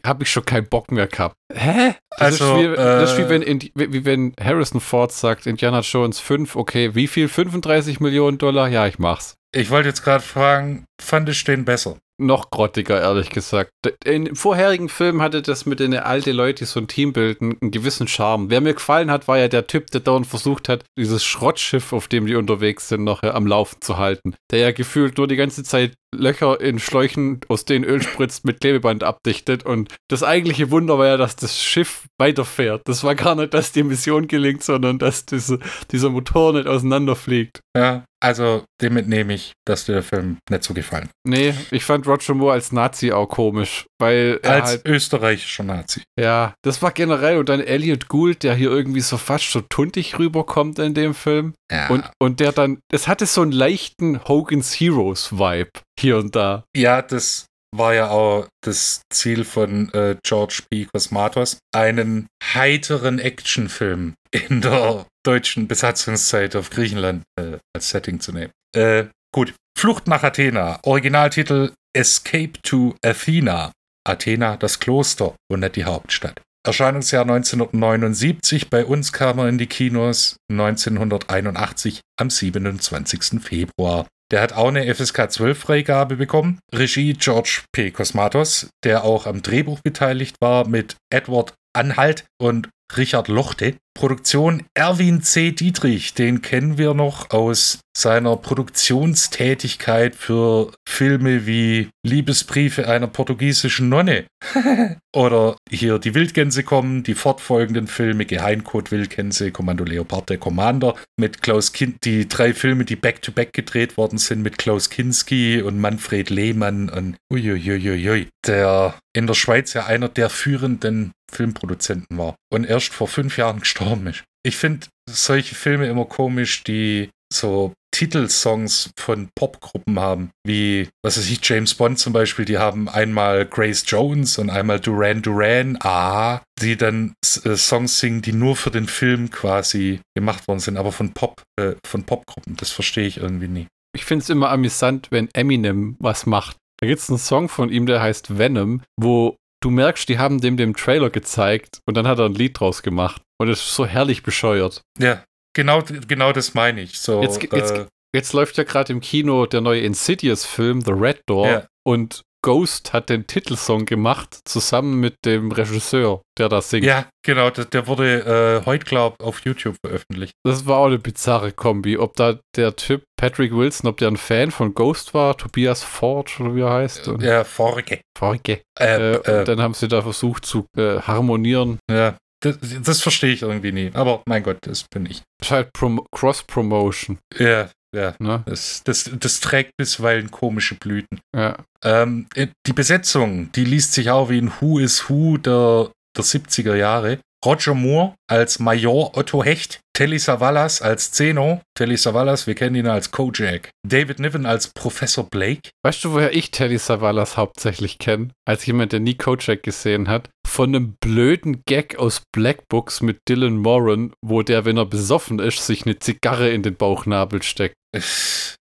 habe 0.04 0.22
ich 0.22 0.30
schon 0.30 0.44
keinen 0.44 0.68
Bock 0.68 0.90
mehr 0.90 1.06
gehabt. 1.06 1.34
Hä? 1.52 1.94
Das, 2.10 2.40
Also, 2.40 2.56
ist, 2.56 2.62
wie, 2.72 2.76
das 2.76 3.12
ist 3.12 3.18
wie 3.18 3.22
äh, 3.22 3.28
wenn, 3.28 3.62
wie, 3.74 3.92
wie 3.92 4.04
wenn 4.04 4.32
Harrison 4.40 4.80
Ford 4.80 5.12
sagt, 5.12 5.46
Indiana 5.46 5.80
Jones 5.80 6.18
5, 6.20 6.56
okay, 6.56 6.94
wie 6.94 7.06
viel? 7.06 7.28
35 7.28 8.00
Millionen 8.00 8.38
Dollar? 8.38 8.68
Ja, 8.68 8.86
ich 8.86 8.98
mach's. 8.98 9.34
ich 9.54 9.70
wollte 9.70 9.88
jetzt 9.88 10.02
gerade 10.02 10.22
fragen, 10.24 10.84
fand 11.00 11.28
ich 11.28 11.44
den 11.44 11.64
besser? 11.64 11.98
Noch 12.18 12.50
grottiger, 12.50 13.00
ehrlich 13.00 13.28
gesagt. 13.28 13.70
In 14.04 14.34
vorherigen 14.34 14.88
Filmen 14.88 15.20
hatte 15.20 15.42
das 15.42 15.66
mit 15.66 15.80
den 15.80 15.94
alten 15.94 16.34
Leuten, 16.34 16.58
die 16.60 16.64
so 16.64 16.80
ein 16.80 16.88
Team 16.88 17.12
bilden, 17.12 17.58
einen 17.60 17.70
gewissen 17.70 18.08
Charme. 18.08 18.48
Wer 18.48 18.62
mir 18.62 18.72
gefallen 18.72 19.10
hat, 19.10 19.28
war 19.28 19.36
ja 19.36 19.48
der 19.48 19.66
Typ, 19.66 19.90
der 19.90 20.00
dauernd 20.00 20.26
versucht 20.26 20.70
hat, 20.70 20.84
dieses 20.98 21.24
Schrottschiff, 21.24 21.92
auf 21.92 22.08
dem 22.08 22.26
die 22.26 22.36
unterwegs 22.36 22.88
sind, 22.88 23.04
noch 23.04 23.22
äh, 23.22 23.28
am 23.28 23.46
Laufen 23.46 23.82
zu 23.82 23.98
halten. 23.98 24.34
Der 24.50 24.60
ja 24.60 24.72
gefühlt 24.72 25.18
nur 25.18 25.28
die 25.28 25.36
ganze 25.36 25.62
Zeit 25.62 25.92
Löcher 26.14 26.58
in 26.60 26.78
Schläuchen, 26.78 27.40
aus 27.48 27.66
denen 27.66 27.84
Öl 27.84 28.02
spritzt, 28.02 28.46
mit 28.46 28.60
Klebeband 28.60 29.04
abdichtet. 29.04 29.66
Und 29.66 29.94
das 30.08 30.22
eigentliche 30.22 30.70
Wunder 30.70 30.98
war 30.98 31.06
ja, 31.06 31.16
dass 31.18 31.36
das 31.36 31.62
Schiff 31.62 32.06
weiterfährt. 32.18 32.82
Das 32.86 33.04
war 33.04 33.14
gar 33.14 33.34
nicht, 33.34 33.52
dass 33.52 33.72
die 33.72 33.82
Mission 33.82 34.26
gelingt, 34.26 34.62
sondern 34.62 34.98
dass 34.98 35.26
diese, 35.26 35.58
dieser 35.90 36.08
Motor 36.08 36.54
nicht 36.54 36.66
auseinanderfliegt. 36.66 37.60
Ja, 37.76 38.04
also 38.26 38.64
dem 38.82 38.96
entnehme 38.96 39.34
ich, 39.34 39.52
dass 39.64 39.86
dir 39.86 39.92
der 39.92 40.02
Film 40.02 40.38
nicht 40.50 40.64
so 40.64 40.74
gefallen. 40.74 41.08
Nee, 41.24 41.54
ich 41.70 41.84
fand 41.84 42.06
Roger 42.06 42.34
Moore 42.34 42.54
als 42.54 42.72
Nazi 42.72 43.12
auch 43.12 43.28
komisch, 43.28 43.86
weil 43.98 44.40
er 44.42 44.54
Als 44.54 44.70
halt 44.70 44.86
österreichischer 44.86 45.64
Nazi. 45.64 46.02
Ja, 46.18 46.54
das 46.62 46.82
war 46.82 46.90
generell 46.90 47.38
und 47.38 47.48
dann 47.48 47.60
Elliot 47.60 48.08
Gould, 48.08 48.42
der 48.42 48.54
hier 48.54 48.70
irgendwie 48.70 49.00
so 49.00 49.16
fast 49.16 49.50
so 49.50 49.60
tuntig 49.60 50.18
rüberkommt 50.18 50.78
in 50.78 50.94
dem 50.94 51.14
Film. 51.14 51.54
Ja. 51.70 51.88
Und, 51.88 52.04
und 52.20 52.40
der 52.40 52.52
dann, 52.52 52.78
es 52.92 53.08
hatte 53.08 53.26
so 53.26 53.42
einen 53.42 53.52
leichten 53.52 54.22
Hogan's 54.24 54.74
Heroes 54.74 55.32
Vibe 55.32 55.70
hier 55.98 56.18
und 56.18 56.36
da. 56.36 56.64
ja, 56.76 57.02
das 57.02 57.45
war 57.74 57.94
ja 57.94 58.10
auch 58.10 58.46
das 58.62 59.02
Ziel 59.12 59.44
von 59.44 59.92
äh, 59.92 60.16
George 60.22 60.62
P. 60.70 60.86
Cosmatos, 60.86 61.58
einen 61.74 62.26
heiteren 62.42 63.18
Actionfilm 63.18 64.14
in 64.30 64.60
der 64.60 65.06
deutschen 65.24 65.68
Besatzungszeit 65.68 66.56
auf 66.56 66.70
Griechenland 66.70 67.22
äh, 67.38 67.58
als 67.74 67.90
Setting 67.90 68.20
zu 68.20 68.32
nehmen. 68.32 68.52
Äh, 68.74 69.06
Gut. 69.36 69.54
Flucht 69.78 70.06
nach 70.06 70.22
Athena. 70.22 70.80
Originaltitel 70.84 71.72
Escape 71.94 72.52
to 72.62 72.94
Athena. 73.04 73.70
Athena, 74.02 74.56
das 74.56 74.80
Kloster 74.80 75.34
und 75.50 75.60
nicht 75.60 75.76
die 75.76 75.84
Hauptstadt. 75.84 76.40
Erscheinungsjahr 76.66 77.22
1979. 77.22 78.70
Bei 78.70 78.86
uns 78.86 79.12
kam 79.12 79.38
er 79.38 79.48
in 79.48 79.58
die 79.58 79.66
Kinos 79.66 80.36
1981 80.50 82.00
am 82.18 82.30
27. 82.30 83.42
Februar. 83.42 84.06
Der 84.32 84.40
hat 84.40 84.52
auch 84.52 84.68
eine 84.68 84.92
FSK 84.92 85.30
12 85.30 85.58
Freigabe 85.58 86.16
bekommen. 86.16 86.58
Regie 86.72 87.12
George 87.12 87.62
P. 87.72 87.90
Cosmatos, 87.92 88.68
der 88.82 89.04
auch 89.04 89.26
am 89.26 89.42
Drehbuch 89.42 89.80
beteiligt 89.80 90.36
war 90.40 90.68
mit 90.68 90.96
Edward 91.10 91.54
Anhalt 91.72 92.24
und 92.38 92.68
Richard 92.94 93.28
Lochte. 93.28 93.76
Produktion 93.94 94.64
Erwin 94.74 95.22
C. 95.22 95.52
Dietrich, 95.52 96.12
den 96.12 96.42
kennen 96.42 96.76
wir 96.76 96.92
noch 96.92 97.30
aus 97.30 97.80
seiner 97.96 98.36
Produktionstätigkeit 98.36 100.14
für 100.14 100.70
Filme 100.86 101.46
wie 101.46 101.88
Liebesbriefe 102.06 102.88
einer 102.88 103.06
portugiesischen 103.06 103.88
Nonne. 103.88 104.26
Oder 105.16 105.56
hier 105.70 105.98
Die 105.98 106.14
Wildgänse 106.14 106.62
kommen, 106.62 107.04
die 107.04 107.14
fortfolgenden 107.14 107.86
Filme 107.86 108.26
Geheincode 108.26 108.92
Wildgänse, 108.92 109.50
Kommando 109.50 109.84
Leopard, 109.84 110.28
der 110.28 110.36
Commander, 110.36 110.94
mit 111.18 111.40
Klaus 111.40 111.72
Kind, 111.72 112.04
die 112.04 112.28
drei 112.28 112.52
Filme, 112.52 112.84
die 112.84 112.96
back-to-back 112.96 113.48
-back 113.48 113.52
gedreht 113.52 113.96
worden 113.96 114.18
sind, 114.18 114.42
mit 114.42 114.58
Klaus 114.58 114.90
Kinski 114.90 115.62
und 115.62 115.80
Manfred 115.80 116.28
Lehmann 116.28 116.90
und 116.90 117.16
uiuiuiui, 117.32 118.28
der 118.46 118.94
in 119.14 119.26
der 119.26 119.34
Schweiz 119.34 119.72
ja 119.72 119.86
einer 119.86 120.10
der 120.10 120.28
führenden 120.28 121.12
Filmproduzenten 121.32 122.18
war 122.18 122.25
und 122.52 122.64
erst 122.64 122.92
vor 122.92 123.08
fünf 123.08 123.36
Jahren 123.38 123.60
gestorben 123.60 124.08
ist. 124.08 124.24
Ich 124.42 124.56
finde 124.56 124.86
solche 125.08 125.54
Filme 125.54 125.86
immer 125.86 126.04
komisch, 126.04 126.64
die 126.64 127.10
so 127.32 127.72
Titelsongs 127.96 128.90
von 128.98 129.30
Popgruppen 129.34 129.98
haben, 129.98 130.30
wie, 130.46 130.88
was 131.02 131.16
weiß 131.16 131.30
ich, 131.30 131.40
James 131.42 131.74
Bond 131.74 131.98
zum 131.98 132.12
Beispiel, 132.12 132.44
die 132.44 132.58
haben 132.58 132.88
einmal 132.88 133.46
Grace 133.46 133.84
Jones 133.86 134.38
und 134.38 134.50
einmal 134.50 134.80
Duran 134.80 135.22
Duran, 135.22 135.78
ah, 135.80 136.42
die 136.60 136.76
dann 136.76 137.14
äh, 137.44 137.56
Songs 137.56 137.98
singen, 137.98 138.20
die 138.20 138.32
nur 138.32 138.54
für 138.54 138.70
den 138.70 138.86
Film 138.86 139.30
quasi 139.30 140.00
gemacht 140.14 140.46
worden 140.46 140.60
sind, 140.60 140.76
aber 140.76 140.92
von 140.92 141.12
Pop, 141.14 141.42
äh, 141.58 141.72
von 141.86 142.04
Popgruppen. 142.04 142.56
Das 142.56 142.70
verstehe 142.70 143.06
ich 143.06 143.16
irgendwie 143.16 143.48
nie. 143.48 143.66
Ich 143.94 144.04
finde 144.04 144.24
es 144.24 144.28
immer 144.28 144.50
amüsant, 144.50 145.08
wenn 145.10 145.30
Eminem 145.32 145.96
was 145.98 146.26
macht. 146.26 146.58
Da 146.78 146.86
gibt 146.86 147.00
es 147.00 147.08
einen 147.08 147.18
Song 147.18 147.48
von 147.48 147.70
ihm, 147.70 147.86
der 147.86 148.02
heißt 148.02 148.36
Venom, 148.36 148.82
wo 149.00 149.36
du 149.66 149.70
merkst, 149.70 150.08
die 150.08 150.18
haben 150.18 150.40
dem 150.40 150.56
den 150.56 150.74
Trailer 150.74 151.10
gezeigt 151.10 151.80
und 151.86 151.96
dann 151.96 152.06
hat 152.06 152.20
er 152.20 152.26
ein 152.26 152.34
Lied 152.34 152.60
draus 152.60 152.82
gemacht. 152.82 153.20
Und 153.38 153.48
es 153.48 153.58
ist 153.58 153.74
so 153.74 153.84
herrlich 153.84 154.22
bescheuert. 154.22 154.82
Ja, 154.98 155.24
genau, 155.54 155.82
genau 156.06 156.32
das 156.32 156.54
meine 156.54 156.82
ich. 156.82 157.00
So, 157.00 157.20
jetzt, 157.20 157.42
jetzt, 157.42 157.74
äh, 157.74 157.86
jetzt 158.14 158.32
läuft 158.32 158.56
ja 158.58 158.64
gerade 158.64 158.92
im 158.92 159.00
Kino 159.00 159.44
der 159.46 159.60
neue 159.60 159.80
Insidious-Film, 159.80 160.82
The 160.82 160.92
Red 160.92 161.22
Door. 161.26 161.48
Ja. 161.48 161.66
Und 161.84 162.22
Ghost 162.42 162.92
hat 162.92 163.08
den 163.08 163.26
Titelsong 163.26 163.86
gemacht, 163.86 164.38
zusammen 164.44 165.00
mit 165.00 165.16
dem 165.24 165.50
Regisseur, 165.50 166.22
der 166.38 166.48
das 166.48 166.70
singt. 166.70 166.84
Ja, 166.84 167.06
genau, 167.24 167.50
der, 167.50 167.64
der 167.64 167.86
wurde 167.86 168.60
äh, 168.62 168.66
heute, 168.66 168.84
glaube 168.84 169.16
ich, 169.18 169.26
auf 169.26 169.40
YouTube 169.44 169.76
veröffentlicht. 169.84 170.32
Das 170.44 170.66
war 170.66 170.78
auch 170.78 170.86
eine 170.86 170.98
bizarre 170.98 171.52
Kombi. 171.52 171.98
Ob 171.98 172.14
da 172.16 172.38
der 172.54 172.76
Typ 172.76 173.02
Patrick 173.18 173.52
Wilson, 173.52 173.88
ob 173.88 173.96
der 173.96 174.08
ein 174.08 174.16
Fan 174.16 174.50
von 174.50 174.74
Ghost 174.74 175.14
war, 175.14 175.36
Tobias 175.36 175.82
Ford 175.82 176.38
oder 176.38 176.54
wie 176.54 176.60
er 176.60 176.72
heißt. 176.72 177.08
Und 177.08 177.22
ja, 177.22 177.44
Forge. 177.44 178.00
Forge. 178.16 178.62
Äh, 178.78 179.14
äh, 179.14 179.44
dann 179.44 179.60
haben 179.60 179.74
sie 179.74 179.88
da 179.88 180.02
versucht 180.02 180.46
zu 180.46 180.66
äh, 180.76 181.00
harmonieren. 181.00 181.78
Ja, 181.90 182.16
das, 182.40 182.58
das, 182.82 183.00
verstehe 183.00 183.32
ich 183.32 183.42
irgendwie 183.42 183.72
nie. 183.72 183.90
Aber 183.94 184.22
mein 184.26 184.42
Gott, 184.42 184.58
das 184.62 184.84
bin 184.84 185.06
ich. 185.06 185.22
Das 185.38 185.48
ist 185.48 185.52
halt 185.52 185.72
Prom 185.72 186.06
Cross-Promotion. 186.12 187.18
Ja, 187.38 187.70
ja. 187.96 188.14
Ne? 188.18 188.42
Das, 188.46 188.82
das, 188.84 189.10
das 189.18 189.40
trägt 189.40 189.76
bisweilen 189.76 190.30
komische 190.30 190.74
Blüten. 190.74 191.20
Ja. 191.34 191.56
Ähm, 191.82 192.26
äh, 192.34 192.48
die 192.66 192.72
Besetzung, 192.72 193.50
die 193.52 193.64
liest 193.64 193.92
sich 193.92 194.10
auch 194.10 194.30
wie 194.30 194.38
ein 194.38 194.52
Who 194.60 194.78
is 194.78 195.08
Who 195.08 195.38
der, 195.38 195.90
der 196.16 196.24
70er 196.24 196.74
Jahre. 196.74 197.18
Roger 197.44 197.74
Moore 197.74 198.14
als 198.28 198.58
Major 198.58 199.16
Otto 199.16 199.44
Hecht, 199.44 199.78
Telly 199.96 200.18
Savalas 200.18 200.82
als 200.82 201.12
Zeno, 201.12 201.60
Telly 201.74 201.96
Savalas, 201.96 202.46
wir 202.46 202.54
kennen 202.54 202.74
ihn 202.74 202.88
als 202.88 203.12
Kojak, 203.12 203.70
David 203.86 204.18
Niven 204.18 204.46
als 204.46 204.68
Professor 204.74 205.24
Blake. 205.24 205.70
Weißt 205.84 206.04
du, 206.04 206.12
woher 206.12 206.34
ich 206.34 206.50
Telly 206.50 206.78
Savalas 206.78 207.36
hauptsächlich 207.36 207.98
kenne? 207.98 208.30
Als 208.46 208.66
jemand, 208.66 208.92
der 208.92 209.00
nie 209.00 209.14
Kojak 209.14 209.62
gesehen 209.62 210.08
hat, 210.08 210.28
von 210.46 210.74
einem 210.74 210.96
blöden 211.00 211.62
Gag 211.66 211.98
aus 211.98 212.22
Black 212.32 212.68
Books 212.68 213.00
mit 213.00 213.20
Dylan 213.28 213.58
Moran, 213.58 214.12
wo 214.24 214.42
der, 214.42 214.64
wenn 214.64 214.76
er 214.76 214.86
besoffen 214.86 215.38
ist, 215.38 215.64
sich 215.64 215.86
eine 215.86 215.98
Zigarre 215.98 216.50
in 216.50 216.62
den 216.62 216.74
Bauchnabel 216.74 217.42
steckt. 217.42 217.76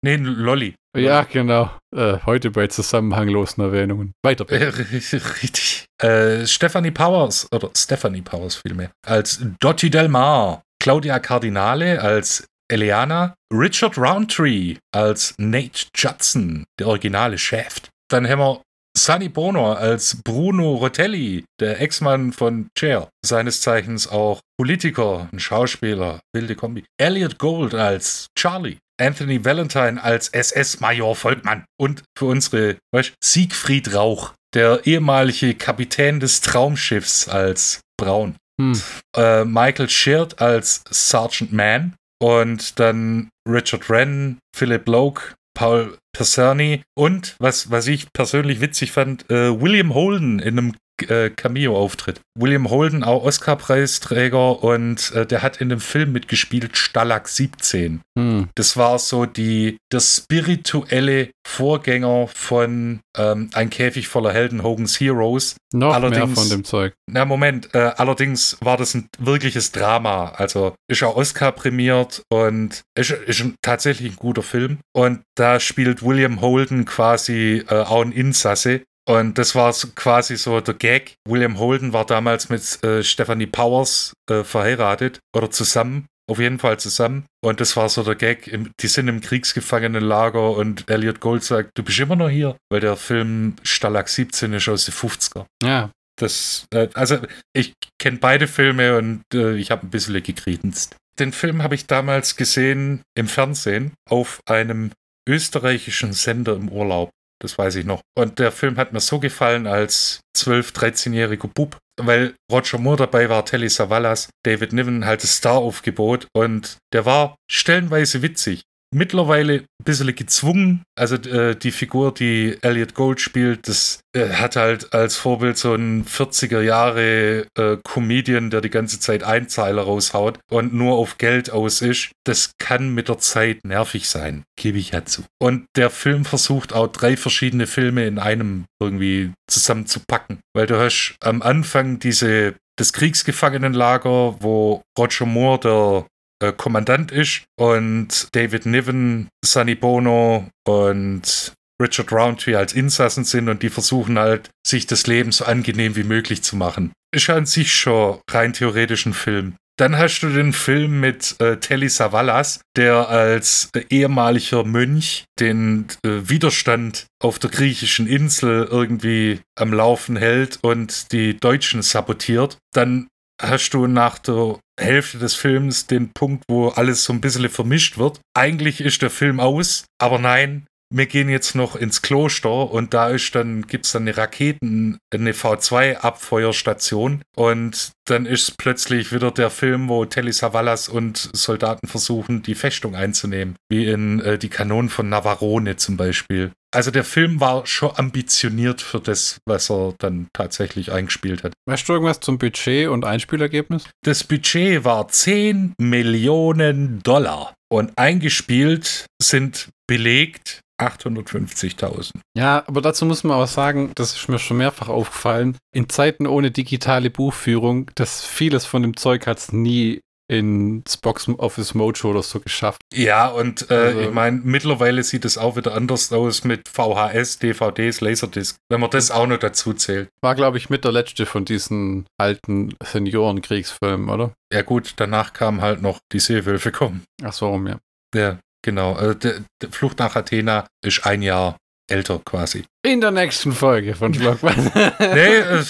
Nee, 0.04 0.14
ein 0.14 0.24
Lolli. 0.24 0.74
Ja, 0.96 1.22
genau. 1.22 1.70
Äh, 1.96 2.18
heute 2.26 2.50
bei 2.50 2.66
zusammenhanglosen 2.66 3.64
Erwähnungen. 3.64 4.12
Weiter. 4.22 4.48
Richtig. 4.50 5.86
Äh, 6.00 6.46
Stephanie 6.46 6.90
Powers, 6.90 7.48
oder 7.52 7.70
Stephanie 7.74 8.20
Powers 8.22 8.56
vielmehr, 8.56 8.90
als 9.06 9.40
Dottie 9.60 9.90
Del 9.90 10.08
Mar. 10.08 10.62
Claudia 10.78 11.18
Cardinale 11.18 12.02
als 12.02 12.46
Eliana. 12.70 13.34
Richard 13.50 13.96
Roundtree 13.96 14.76
als 14.92 15.34
Nate 15.38 15.86
Judson, 15.94 16.64
der 16.78 16.88
originale 16.88 17.38
Chef. 17.38 17.80
Dann 18.10 18.28
haben 18.28 18.40
wir 18.40 18.60
Sunny 18.96 19.28
Bono 19.28 19.72
als 19.72 20.22
Bruno 20.22 20.74
Rotelli, 20.74 21.44
der 21.60 21.80
Ex-Mann 21.80 22.32
von 22.32 22.68
Cher, 22.78 23.08
seines 23.24 23.60
Zeichens 23.60 24.06
auch 24.06 24.40
Politiker, 24.56 25.28
ein 25.32 25.40
Schauspieler, 25.40 26.20
wilde 26.32 26.54
Kombi. 26.54 26.84
Elliot 27.00 27.38
Gold 27.38 27.74
als 27.74 28.28
Charlie, 28.38 28.76
Anthony 29.00 29.44
Valentine 29.44 30.02
als 30.02 30.28
SS-Major 30.28 31.16
Volkmann 31.16 31.64
und 31.80 32.02
für 32.16 32.26
unsere 32.26 32.76
weißt, 32.92 33.14
Siegfried 33.22 33.94
Rauch, 33.94 34.32
der 34.54 34.86
ehemalige 34.86 35.54
Kapitän 35.54 36.20
des 36.20 36.40
Traumschiffs 36.40 37.28
als 37.28 37.80
Braun. 37.96 38.36
Hm. 38.60 38.80
Äh, 39.16 39.44
Michael 39.44 39.88
Sheard 39.88 40.40
als 40.40 40.82
Sergeant 40.90 41.52
Mann 41.52 41.94
und 42.22 42.78
dann 42.78 43.28
Richard 43.48 43.90
Wren, 43.90 44.38
Philip 44.54 44.86
Loke, 44.86 45.34
Paul 45.54 45.98
Perserni 46.14 46.82
und, 46.96 47.36
was, 47.38 47.70
was 47.70 47.86
ich 47.86 48.12
persönlich 48.12 48.60
witzig 48.60 48.92
fand, 48.92 49.28
äh, 49.30 49.60
William 49.60 49.94
Holden 49.94 50.38
in 50.38 50.58
einem 50.58 50.76
äh, 51.02 51.30
Cameo-Auftritt. 51.30 52.20
William 52.38 52.70
Holden, 52.70 53.04
auch 53.04 53.24
Oscar-Preisträger 53.24 54.62
und 54.62 55.12
äh, 55.12 55.26
der 55.26 55.42
hat 55.42 55.60
in 55.60 55.68
dem 55.68 55.80
Film 55.80 56.12
mitgespielt, 56.12 56.76
Stalag 56.76 57.28
17. 57.28 58.00
Hm. 58.18 58.48
Das 58.54 58.76
war 58.76 58.98
so 58.98 59.26
die, 59.26 59.78
der 59.92 60.00
spirituelle 60.00 61.30
Vorgänger 61.46 62.28
von 62.28 63.00
ähm, 63.16 63.50
Ein 63.52 63.70
Käfig 63.70 64.08
voller 64.08 64.32
Helden, 64.32 64.62
Hogan's 64.62 64.98
Heroes. 64.98 65.56
Noch 65.72 65.94
allerdings, 65.94 66.26
mehr 66.26 66.36
von 66.36 66.48
dem 66.48 66.64
Zeug. 66.64 66.94
Na, 67.10 67.24
Moment, 67.24 67.74
äh, 67.74 67.92
allerdings 67.96 68.56
war 68.60 68.76
das 68.76 68.94
ein 68.94 69.08
wirkliches 69.18 69.72
Drama. 69.72 70.30
Also 70.30 70.74
ist 70.88 71.02
auch 71.02 71.16
Oscar 71.16 71.52
prämiert 71.52 72.22
und 72.30 72.82
ist, 72.96 73.10
ist 73.10 73.44
tatsächlich 73.62 74.12
ein 74.12 74.16
guter 74.16 74.42
Film. 74.42 74.78
Und 74.92 75.22
da 75.36 75.60
spielt 75.60 76.02
William 76.02 76.40
Holden 76.40 76.84
quasi 76.84 77.64
äh, 77.68 77.74
auch 77.74 78.02
ein 78.02 78.12
Insasse 78.12 78.82
und 79.06 79.36
das 79.38 79.54
war 79.54 79.72
quasi 79.94 80.36
so 80.36 80.60
der 80.60 80.74
Gag. 80.74 81.16
William 81.28 81.58
Holden 81.58 81.92
war 81.92 82.06
damals 82.06 82.48
mit 82.48 82.82
äh, 82.82 83.02
Stephanie 83.02 83.46
Powers 83.46 84.14
äh, 84.30 84.44
verheiratet 84.44 85.20
oder 85.36 85.50
zusammen. 85.50 86.06
Auf 86.26 86.38
jeden 86.38 86.58
Fall 86.58 86.78
zusammen. 86.78 87.26
Und 87.42 87.60
das 87.60 87.76
war 87.76 87.90
so 87.90 88.02
der 88.02 88.14
Gag. 88.14 88.48
Im, 88.48 88.70
die 88.80 88.86
sind 88.86 89.08
im 89.08 89.20
Kriegsgefangenenlager 89.20 90.52
und 90.52 90.88
Elliot 90.88 91.20
Gold 91.20 91.44
sagt, 91.44 91.72
du 91.74 91.82
bist 91.82 91.98
immer 91.98 92.16
noch 92.16 92.30
hier, 92.30 92.56
weil 92.70 92.80
der 92.80 92.96
Film 92.96 93.56
Stalag 93.62 94.08
17 94.08 94.54
ist 94.54 94.68
aus 94.68 94.86
den 94.86 94.94
50er. 94.94 95.44
Ja. 95.62 95.90
Das, 96.16 96.66
äh, 96.72 96.88
also 96.94 97.18
ich 97.52 97.74
kenne 97.98 98.18
beide 98.18 98.46
Filme 98.46 98.96
und 98.96 99.22
äh, 99.34 99.56
ich 99.56 99.70
habe 99.70 99.86
ein 99.86 99.90
bisschen 99.90 100.22
gekredenzt. 100.22 100.96
Den 101.18 101.32
Film 101.32 101.62
habe 101.62 101.74
ich 101.74 101.86
damals 101.86 102.36
gesehen 102.36 103.02
im 103.14 103.28
Fernsehen 103.28 103.92
auf 104.08 104.40
einem 104.46 104.92
österreichischen 105.28 106.12
Sender 106.12 106.56
im 106.56 106.70
Urlaub. 106.70 107.10
Das 107.44 107.58
weiß 107.58 107.74
ich 107.74 107.84
noch. 107.84 108.00
Und 108.16 108.38
der 108.38 108.50
Film 108.50 108.78
hat 108.78 108.94
mir 108.94 109.00
so 109.00 109.20
gefallen 109.20 109.66
als 109.66 110.20
12-, 110.34 110.72
13-jähriger 110.72 111.50
Bub, 111.54 111.76
weil 112.00 112.34
Roger 112.50 112.78
Moore 112.78 112.96
dabei 112.96 113.28
war, 113.28 113.44
Telly 113.44 113.68
Savalas, 113.68 114.30
David 114.46 114.72
Niven 114.72 115.04
halt 115.04 115.22
das 115.22 115.36
Star-Aufgebot 115.36 116.26
und 116.34 116.78
der 116.94 117.04
war 117.04 117.36
stellenweise 117.52 118.22
witzig 118.22 118.62
mittlerweile 118.94 119.54
ein 119.54 119.84
bisschen 119.84 120.14
gezwungen. 120.14 120.82
Also 120.96 121.16
äh, 121.16 121.56
die 121.56 121.72
Figur, 121.72 122.14
die 122.14 122.56
Elliot 122.62 122.94
Gold 122.94 123.20
spielt, 123.20 123.68
das 123.68 124.00
äh, 124.16 124.30
hat 124.30 124.56
halt 124.56 124.94
als 124.94 125.16
Vorbild 125.16 125.58
so 125.58 125.72
einen 125.72 126.04
40er 126.04 126.60
Jahre 126.60 127.46
äh, 127.58 127.76
Comedian, 127.82 128.50
der 128.50 128.60
die 128.60 128.70
ganze 128.70 129.00
Zeit 129.00 129.24
Einzeiler 129.24 129.82
raushaut 129.82 130.38
und 130.50 130.72
nur 130.72 130.94
auf 130.94 131.18
Geld 131.18 131.50
aus 131.50 131.82
ist. 131.82 132.12
Das 132.24 132.52
kann 132.58 132.94
mit 132.94 133.08
der 133.08 133.18
Zeit 133.18 133.64
nervig 133.64 134.08
sein, 134.08 134.44
gebe 134.56 134.78
ich 134.78 134.92
ja 134.92 135.04
zu. 135.04 135.24
Und 135.38 135.66
der 135.76 135.90
Film 135.90 136.24
versucht 136.24 136.72
auch 136.72 136.86
drei 136.86 137.16
verschiedene 137.16 137.66
Filme 137.66 138.06
in 138.06 138.18
einem 138.18 138.64
irgendwie 138.80 139.32
zusammenzupacken, 139.50 140.38
weil 140.54 140.66
du 140.66 140.78
hast 140.78 141.16
am 141.20 141.42
Anfang 141.42 141.98
diese 141.98 142.54
das 142.76 142.92
Kriegsgefangenenlager, 142.92 144.36
wo 144.40 144.82
Roger 144.98 145.26
Moore 145.26 145.60
der 145.60 146.06
äh, 146.42 146.52
Kommandant 146.52 147.12
ist 147.12 147.42
und 147.58 148.28
David 148.32 148.66
Niven, 148.66 149.28
Sonny 149.44 149.74
Bono 149.74 150.48
und 150.66 151.54
Richard 151.82 152.12
Roundtree 152.12 152.54
als 152.54 152.72
Insassen 152.72 153.24
sind 153.24 153.48
und 153.48 153.62
die 153.62 153.70
versuchen 153.70 154.18
halt, 154.18 154.50
sich 154.66 154.86
das 154.86 155.06
Leben 155.06 155.32
so 155.32 155.44
angenehm 155.44 155.96
wie 155.96 156.04
möglich 156.04 156.42
zu 156.42 156.56
machen. 156.56 156.92
Ist 157.14 157.30
an 157.30 157.46
sich 157.46 157.74
schon 157.74 158.20
rein 158.30 158.52
theoretisch 158.52 159.06
ein 159.06 159.14
Film. 159.14 159.56
Dann 159.76 159.98
hast 159.98 160.20
du 160.20 160.28
den 160.28 160.52
Film 160.52 161.00
mit 161.00 161.34
äh, 161.40 161.56
Telly 161.56 161.88
Savalas, 161.88 162.60
der 162.76 163.08
als 163.08 163.70
äh, 163.74 163.84
ehemaliger 163.90 164.62
Mönch 164.62 165.24
den 165.40 165.86
äh, 166.04 166.28
Widerstand 166.28 167.06
auf 167.20 167.40
der 167.40 167.50
griechischen 167.50 168.06
Insel 168.06 168.68
irgendwie 168.70 169.40
am 169.58 169.72
Laufen 169.72 170.16
hält 170.16 170.60
und 170.62 171.10
die 171.10 171.36
Deutschen 171.36 171.82
sabotiert. 171.82 172.58
Dann 172.72 173.08
hast 173.40 173.70
du 173.70 173.86
nach 173.86 174.18
der 174.18 174.58
Hälfte 174.78 175.18
des 175.18 175.34
Films 175.34 175.86
den 175.86 176.12
Punkt, 176.12 176.44
wo 176.48 176.68
alles 176.68 177.04
so 177.04 177.12
ein 177.12 177.20
bisschen 177.20 177.48
vermischt 177.48 177.98
wird. 177.98 178.20
Eigentlich 178.34 178.80
ist 178.80 179.02
der 179.02 179.10
Film 179.10 179.40
aus, 179.40 179.84
aber 179.98 180.18
nein, 180.18 180.66
wir 180.96 181.06
gehen 181.06 181.28
jetzt 181.28 181.54
noch 181.54 181.74
ins 181.74 182.02
Kloster 182.02 182.70
und 182.70 182.94
da 182.94 183.08
ist 183.08 183.34
dann, 183.34 183.66
gibt 183.66 183.86
es 183.86 183.92
dann 183.92 184.02
eine 184.02 184.16
Raketen, 184.16 184.98
eine 185.12 185.32
V2-Abfeuerstation 185.32 187.22
und 187.36 187.90
dann 188.06 188.26
ist 188.26 188.58
plötzlich 188.58 189.12
wieder 189.12 189.30
der 189.30 189.50
Film, 189.50 189.88
wo 189.88 190.04
Telly 190.04 190.32
Savalas 190.32 190.88
und 190.88 191.30
Soldaten 191.32 191.88
versuchen, 191.88 192.42
die 192.42 192.54
Festung 192.54 192.94
einzunehmen. 192.94 193.56
Wie 193.68 193.86
in 193.86 194.20
äh, 194.20 194.38
Die 194.38 194.50
Kanonen 194.50 194.88
von 194.88 195.08
Navarone 195.08 195.76
zum 195.76 195.96
Beispiel. 195.96 196.52
Also 196.74 196.90
der 196.90 197.04
Film 197.04 197.40
war 197.40 197.66
schon 197.66 197.92
ambitioniert 197.94 198.80
für 198.80 198.98
das, 198.98 199.38
was 199.46 199.70
er 199.70 199.94
dann 199.98 200.26
tatsächlich 200.32 200.90
eingespielt 200.90 201.44
hat. 201.44 201.52
Weißt 201.66 201.88
du 201.88 201.92
irgendwas 201.92 202.18
zum 202.18 202.38
Budget 202.38 202.88
und 202.88 203.04
Einspielergebnis? 203.04 203.84
Das 204.02 204.24
Budget 204.24 204.84
war 204.84 205.06
10 205.06 205.74
Millionen 205.78 207.00
Dollar 207.04 207.54
und 207.72 207.96
eingespielt 207.96 209.06
sind 209.22 209.68
belegt 209.86 210.60
850.000. 210.80 212.10
Ja, 212.36 212.64
aber 212.66 212.80
dazu 212.80 213.06
muss 213.06 213.22
man 213.22 213.38
auch 213.38 213.46
sagen, 213.46 213.92
das 213.94 214.16
ist 214.16 214.28
mir 214.28 214.40
schon 214.40 214.56
mehrfach 214.56 214.88
aufgefallen, 214.88 215.56
in 215.72 215.88
Zeiten 215.88 216.26
ohne 216.26 216.50
digitale 216.50 217.10
Buchführung, 217.10 217.90
dass 217.94 218.24
vieles 218.24 218.66
von 218.66 218.82
dem 218.82 218.96
Zeug 218.96 219.28
hat 219.28 219.38
es 219.38 219.52
nie 219.52 220.00
ins 220.30 220.96
Box 220.96 221.28
Office 221.28 221.74
Mojo 221.74 222.10
oder 222.10 222.22
so 222.22 222.40
geschafft. 222.40 222.80
Ja, 222.92 223.28
und 223.28 223.70
äh, 223.70 223.74
also, 223.74 224.00
ich 224.00 224.10
meine, 224.10 224.40
mittlerweile 224.42 225.02
sieht 225.02 225.24
es 225.24 225.36
auch 225.36 225.56
wieder 225.56 225.74
anders 225.74 226.12
aus 226.12 226.44
mit 226.44 226.68
VHS, 226.68 227.38
DVDs, 227.38 228.00
Laserdisc, 228.00 228.56
wenn 228.70 228.80
man 228.80 228.90
das 228.90 229.10
auch 229.10 229.26
noch 229.26 229.38
dazu 229.38 229.74
zählt. 229.74 230.08
War, 230.22 230.34
glaube 230.34 230.58
ich, 230.58 230.70
mit 230.70 230.84
der 230.84 230.92
letzte 230.92 231.26
von 231.26 231.44
diesen 231.44 232.06
alten 232.18 232.74
Seniorenkriegsfilmen, 232.82 234.08
oder? 234.08 234.32
Ja, 234.52 234.62
gut, 234.62 234.94
danach 234.96 235.32
kam 235.32 235.60
halt 235.60 235.82
noch 235.82 235.98
die 236.12 236.20
Seewölfe 236.20 236.72
kommen. 236.72 237.04
Ach 237.22 237.32
so, 237.32 237.56
ja. 237.66 237.78
Ja, 238.14 238.38
Genau, 238.64 238.98
äh, 238.98 239.14
der, 239.14 239.44
der 239.60 239.70
Flucht 239.70 239.98
nach 239.98 240.16
Athena 240.16 240.66
ist 240.82 241.04
ein 241.04 241.20
Jahr 241.20 241.58
älter 241.86 242.18
quasi. 242.24 242.64
In 242.82 243.02
der 243.02 243.10
nächsten 243.10 243.52
Folge 243.52 243.94
von 243.94 244.14
Schlockmann. 244.14 244.72
nee, 245.00 245.60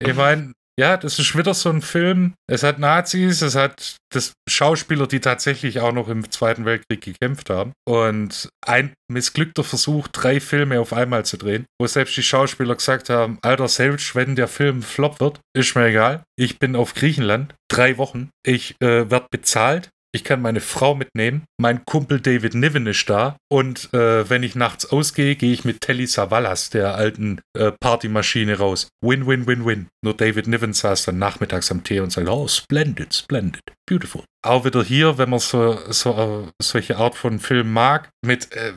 ich 0.00 0.14
meine, 0.14 0.52
ja, 0.78 0.96
das 0.96 1.18
ist 1.18 1.36
wieder 1.36 1.54
so 1.54 1.70
ein 1.70 1.82
Film. 1.82 2.34
Es 2.48 2.62
hat 2.62 2.78
Nazis, 2.78 3.42
es 3.42 3.56
hat 3.56 3.96
das 4.14 4.32
Schauspieler, 4.48 5.08
die 5.08 5.18
tatsächlich 5.18 5.80
auch 5.80 5.92
noch 5.92 6.08
im 6.08 6.30
Zweiten 6.30 6.64
Weltkrieg 6.64 7.00
gekämpft 7.00 7.50
haben. 7.50 7.72
Und 7.84 8.48
ein 8.64 8.92
missglückter 9.10 9.64
Versuch, 9.64 10.06
drei 10.06 10.38
Filme 10.38 10.80
auf 10.80 10.92
einmal 10.92 11.24
zu 11.24 11.36
drehen, 11.36 11.66
wo 11.80 11.86
selbst 11.88 12.16
die 12.16 12.22
Schauspieler 12.22 12.76
gesagt 12.76 13.10
haben: 13.10 13.38
Alter, 13.42 13.66
selbst 13.66 14.14
wenn 14.14 14.36
der 14.36 14.46
Film 14.46 14.82
flop 14.82 15.18
wird, 15.18 15.40
ist 15.52 15.74
mir 15.74 15.86
egal. 15.86 16.22
Ich 16.38 16.60
bin 16.60 16.76
auf 16.76 16.94
Griechenland, 16.94 17.56
drei 17.68 17.98
Wochen. 17.98 18.30
Ich 18.46 18.76
äh, 18.80 19.10
werde 19.10 19.26
bezahlt. 19.32 19.90
Ich 20.14 20.24
kann 20.24 20.40
meine 20.40 20.60
Frau 20.60 20.94
mitnehmen. 20.94 21.44
Mein 21.60 21.84
Kumpel 21.84 22.20
David 22.20 22.54
Niven 22.54 22.86
ist 22.86 23.10
da. 23.10 23.36
Und 23.50 23.92
äh, 23.92 24.28
wenn 24.28 24.42
ich 24.42 24.54
nachts 24.54 24.86
ausgehe, 24.86 25.36
gehe 25.36 25.52
ich 25.52 25.66
mit 25.66 25.82
Telly 25.82 26.06
Savalas, 26.06 26.70
der 26.70 26.94
alten 26.94 27.40
äh, 27.54 27.72
Partymaschine, 27.72 28.58
raus. 28.58 28.88
Win, 29.04 29.26
win, 29.26 29.46
win, 29.46 29.66
win. 29.66 29.88
Nur 30.02 30.14
David 30.14 30.46
Niven 30.46 30.72
saß 30.72 31.04
dann 31.04 31.18
nachmittags 31.18 31.70
am 31.70 31.84
Tee 31.84 32.00
und 32.00 32.10
sagt, 32.10 32.28
oh, 32.28 32.48
splendid, 32.48 33.12
splendid, 33.12 33.62
beautiful. 33.86 34.24
Auch 34.42 34.64
wieder 34.64 34.82
hier, 34.82 35.18
wenn 35.18 35.28
man 35.28 35.40
so, 35.40 35.78
so 35.90 36.46
äh, 36.48 36.50
solche 36.62 36.96
Art 36.96 37.14
von 37.14 37.38
Film 37.38 37.72
mag, 37.72 38.08
mit 38.24 38.52
äh, 38.52 38.72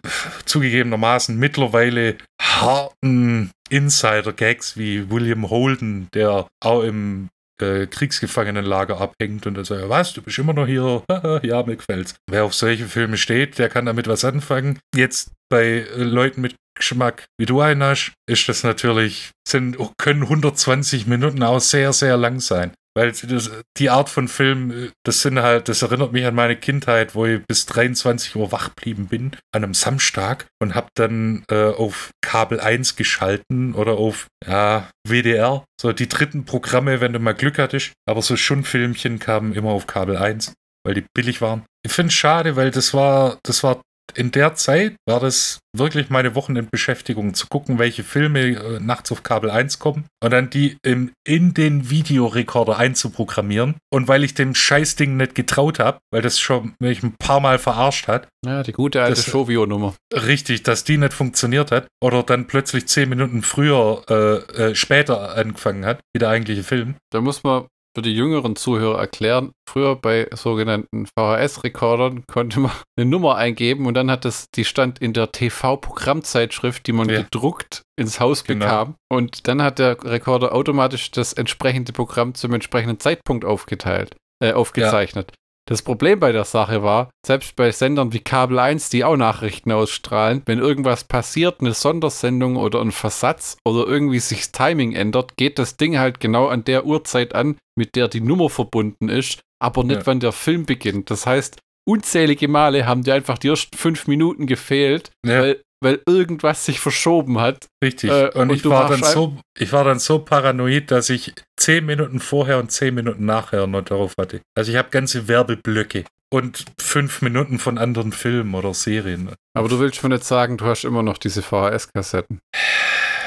zugegebenermaßen 0.46 1.38
mittlerweile 1.38 2.18
harten 2.42 3.52
Insider-Gags 3.70 4.76
wie 4.76 5.10
William 5.10 5.50
Holden, 5.50 6.10
der 6.14 6.48
auch 6.60 6.84
im 6.84 7.30
äh, 7.62 7.88
Kriegsgefangenenlager 7.88 9.00
abhängt 9.00 9.46
und 9.46 9.56
dann 9.56 9.66
sagt, 9.66 9.90
was, 9.90 10.14
du 10.14 10.22
bist 10.22 10.38
immer 10.40 10.54
noch 10.54 10.68
hier? 10.68 11.04
ja, 11.44 11.64
mir 11.64 11.78
gefällt's. 11.78 12.16
Wer 12.30 12.46
auf 12.46 12.54
solche 12.54 12.86
Filme 12.86 13.18
steht, 13.18 13.60
der 13.60 13.70
kann 13.70 13.86
damit 13.86 14.08
was 14.08 14.26
anfangen. 14.26 14.80
Jetzt 14.96 15.32
bei 15.50 15.66
äh, 15.66 16.04
Leuten 16.04 16.42
mit 16.42 16.56
Geschmack, 16.76 17.26
wie 17.38 17.46
du 17.46 17.62
einen 17.62 17.84
hast, 17.84 18.14
ist 18.30 18.48
das 18.48 18.64
natürlich, 18.64 19.32
sind, 19.48 19.78
können 19.98 20.24
120 20.24 21.06
Minuten 21.06 21.44
auch 21.44 21.60
sehr, 21.60 21.94
sehr 21.94 22.18
lang 22.18 22.40
sein. 22.40 22.74
Weil 22.94 23.12
das, 23.12 23.52
die 23.78 23.90
Art 23.90 24.10
von 24.10 24.28
Film, 24.28 24.92
das 25.04 25.22
sind 25.22 25.40
halt, 25.40 25.70
das 25.70 25.82
erinnert 25.82 26.12
mich 26.12 26.26
an 26.26 26.36
meine 26.36 26.58
Kindheit, 26.58 27.16
wo 27.16 27.26
ich 27.26 27.42
bis 27.48 27.66
23 27.66 28.36
Uhr 28.36 28.52
wach 28.52 28.76
geblieben 28.76 29.08
bin, 29.08 29.32
an 29.54 29.64
einem 29.64 29.74
Samstag 29.74 30.48
und 30.60 30.76
hab 30.76 30.90
dann 30.96 31.44
äh, 31.50 31.70
auf 31.70 32.12
Kabel 32.22 32.60
1 32.60 32.98
geschalten 32.98 33.74
oder 33.74 33.94
auf 33.94 34.28
ja, 34.46 34.90
WDR. 35.08 35.64
So 35.80 35.94
die 35.94 36.10
dritten 36.10 36.46
Programme, 36.46 37.00
wenn 37.00 37.14
du 37.14 37.20
mal 37.20 37.34
Glück 37.34 37.60
hattest. 37.60 37.94
Aber 38.06 38.22
so 38.22 38.36
Schundfilmchen 38.36 39.20
kamen 39.20 39.54
immer 39.54 39.72
auf 39.72 39.88
Kabel 39.88 40.18
1, 40.18 40.54
weil 40.86 40.94
die 40.94 41.06
billig 41.14 41.42
waren. 41.42 41.64
Ich 41.84 41.94
finde 41.94 42.10
es 42.10 42.16
schade, 42.16 42.56
weil 42.58 42.72
das 42.72 42.94
war, 42.94 43.40
das 43.44 43.64
war 43.64 43.82
in 44.16 44.32
der 44.32 44.56
Zeit 44.56 44.96
war 45.06 45.20
das 45.20 45.60
wirklich 45.76 46.10
meine 46.10 46.36
Wochenendbeschäftigung, 46.36 47.34
zu 47.34 47.48
gucken, 47.48 47.80
welche 47.80 48.04
Filme 48.04 48.40
äh, 48.42 48.80
nachts 48.80 49.12
auf 49.12 49.24
Kabel 49.24 49.50
1 49.50 49.80
kommen 49.80 50.06
und 50.22 50.32
dann 50.32 50.50
die 50.50 50.78
im, 50.84 51.12
in 51.26 51.54
den 51.54 51.90
Videorekorder 51.90 52.78
einzuprogrammieren. 52.78 53.76
Und 53.92 54.08
weil 54.08 54.24
ich 54.24 54.34
dem 54.34 54.54
Scheißding 54.54 55.16
nicht 55.16 55.36
getraut 55.36 55.80
habe, 55.80 56.00
weil 56.12 56.22
das 56.22 56.40
schon 56.40 56.74
mich 56.80 57.04
ein 57.04 57.16
paar 57.18 57.40
Mal 57.40 57.60
verarscht 57.60 58.08
hat. 58.08 58.28
Ja, 58.46 58.64
die 58.64 58.74
gute 58.74 59.02
alte 59.02 59.22
Shovio-Nummer. 59.22 59.96
Richtig, 60.14 60.64
dass 60.64 60.84
die 60.84 60.98
nicht 60.98 61.14
funktioniert 61.14 61.72
hat 61.72 61.88
oder 62.02 62.24
dann 62.24 62.48
plötzlich 62.48 62.88
zehn 62.88 63.10
Minuten 63.10 63.42
früher, 63.42 64.04
äh, 64.10 64.72
äh, 64.72 64.76
später 64.76 65.36
angefangen 65.36 65.86
hat, 65.86 66.00
wie 66.14 66.20
der 66.20 66.30
eigentliche 66.30 66.64
Film. 66.64 66.96
Da 67.12 67.22
muss 67.22 67.44
man 67.44 67.68
für 67.96 68.02
die 68.02 68.16
jüngeren 68.16 68.56
Zuhörer 68.56 69.00
erklären. 69.00 69.52
Früher 69.68 69.96
bei 69.96 70.28
sogenannten 70.34 71.06
VHS-Rekordern 71.06 72.24
konnte 72.32 72.60
man 72.60 72.72
eine 72.98 73.10
Nummer 73.10 73.36
eingeben 73.36 73.86
und 73.86 73.94
dann 73.94 74.10
hat 74.12 74.26
das, 74.26 74.50
die 74.52 74.66
stand 74.66 75.00
in 75.00 75.14
der 75.14 75.32
TV-Programmzeitschrift, 75.32 76.86
die 76.88 76.94
man 76.94 77.10
ja. 77.10 77.22
gedruckt 77.22 77.84
ins 77.98 78.20
Haus 78.20 78.44
genau. 78.44 78.66
bekam. 78.66 78.96
Und 79.10 79.48
dann 79.48 79.62
hat 79.62 79.80
der 79.80 80.04
Rekorder 80.04 80.54
automatisch 80.54 81.12
das 81.12 81.34
entsprechende 81.34 81.94
Programm 81.94 82.34
zum 82.36 82.54
entsprechenden 82.54 83.00
Zeitpunkt 83.00 83.46
aufgeteilt, 83.46 84.16
äh, 84.42 84.54
aufgezeichnet. 84.54 85.32
Ja. 85.32 85.41
Das 85.72 85.84
Problem 85.84 86.20
bei 86.20 86.34
der 86.34 86.44
Sache 86.44 86.84
war, 86.84 87.12
selbst 87.26 87.56
bei 87.56 87.72
Sendern 87.72 88.12
wie 88.12 88.20
Kabel 88.20 88.60
1, 88.60 88.90
die 88.90 89.06
auch 89.06 89.16
Nachrichten 89.16 89.72
ausstrahlen, 89.72 90.42
wenn 90.46 90.60
irgendwas 90.60 91.06
passiert, 91.06 91.62
eine 91.62 91.74
Sondersendung 91.74 92.58
oder 92.58 92.82
ein 92.82 92.92
Versatz 92.92 93.56
oder 93.64 93.88
irgendwie 93.88 94.20
sich 94.20 94.40
das 94.40 94.52
Timing 94.52 94.92
ändert, 94.92 95.38
geht 95.38 95.60
das 95.60 95.78
Ding 95.78 95.98
halt 95.98 96.20
genau 96.20 96.48
an 96.48 96.66
der 96.66 96.86
Uhrzeit 96.86 97.34
an, 97.34 97.56
mit 97.78 97.96
der 97.96 98.10
die 98.10 98.20
Nummer 98.20 98.50
verbunden 98.50 99.08
ist, 99.08 99.40
aber 99.64 99.86
nicht, 99.86 100.00
ja. 100.00 100.08
wann 100.08 100.20
der 100.20 100.34
Film 100.34 100.66
beginnt. 100.66 101.10
Das 101.10 101.26
heißt, 101.26 101.60
unzählige 101.88 102.50
Male 102.50 102.86
haben 102.86 103.04
dir 103.04 103.14
einfach 103.14 103.38
die 103.38 103.48
ersten 103.48 103.78
fünf 103.78 104.08
Minuten 104.08 104.48
gefehlt, 104.48 105.12
ja. 105.26 105.40
weil 105.42 105.62
weil 105.82 106.02
irgendwas 106.08 106.66
sich 106.66 106.80
verschoben 106.80 107.40
hat. 107.40 107.68
Richtig. 107.84 108.10
Äh, 108.10 108.30
und, 108.34 108.50
und, 108.50 108.56
ich 108.56 108.66
war 108.66 108.90
dann 108.90 109.04
so, 109.04 109.38
ich 109.58 109.74
war 109.74 109.84
dann 109.84 110.00
so 110.00 110.20
paranoid, 110.20 110.92
dass 110.92 111.10
ich 111.10 111.34
zehn 111.58 111.86
Minuten 111.86 112.20
vorher 112.20 112.60
und 112.60 112.72
zehn 112.72 112.94
Minuten 112.94 113.26
nachher 113.26 113.68
noch 113.68 113.84
darauf 113.84 114.14
hatte. 114.18 114.42
Also 114.56 114.72
ich 114.72 114.78
habe 114.78 114.90
ganze 114.90 115.28
Werbeblöcke 115.28 116.06
und 116.34 116.66
fünf 116.80 117.22
Minuten 117.22 117.60
von 117.60 117.78
anderen 117.78 118.12
Filmen 118.12 118.54
oder 118.56 118.74
Serien. 118.74 119.32
Aber 119.54 119.68
du 119.68 119.80
willst 119.80 120.02
mir 120.04 120.10
nicht 120.10 120.24
sagen, 120.24 120.58
du 120.58 120.66
hast 120.66 120.86
immer 120.86 121.04
noch 121.04 121.18
diese 121.18 121.42
VHS-Kassetten. 121.42 122.40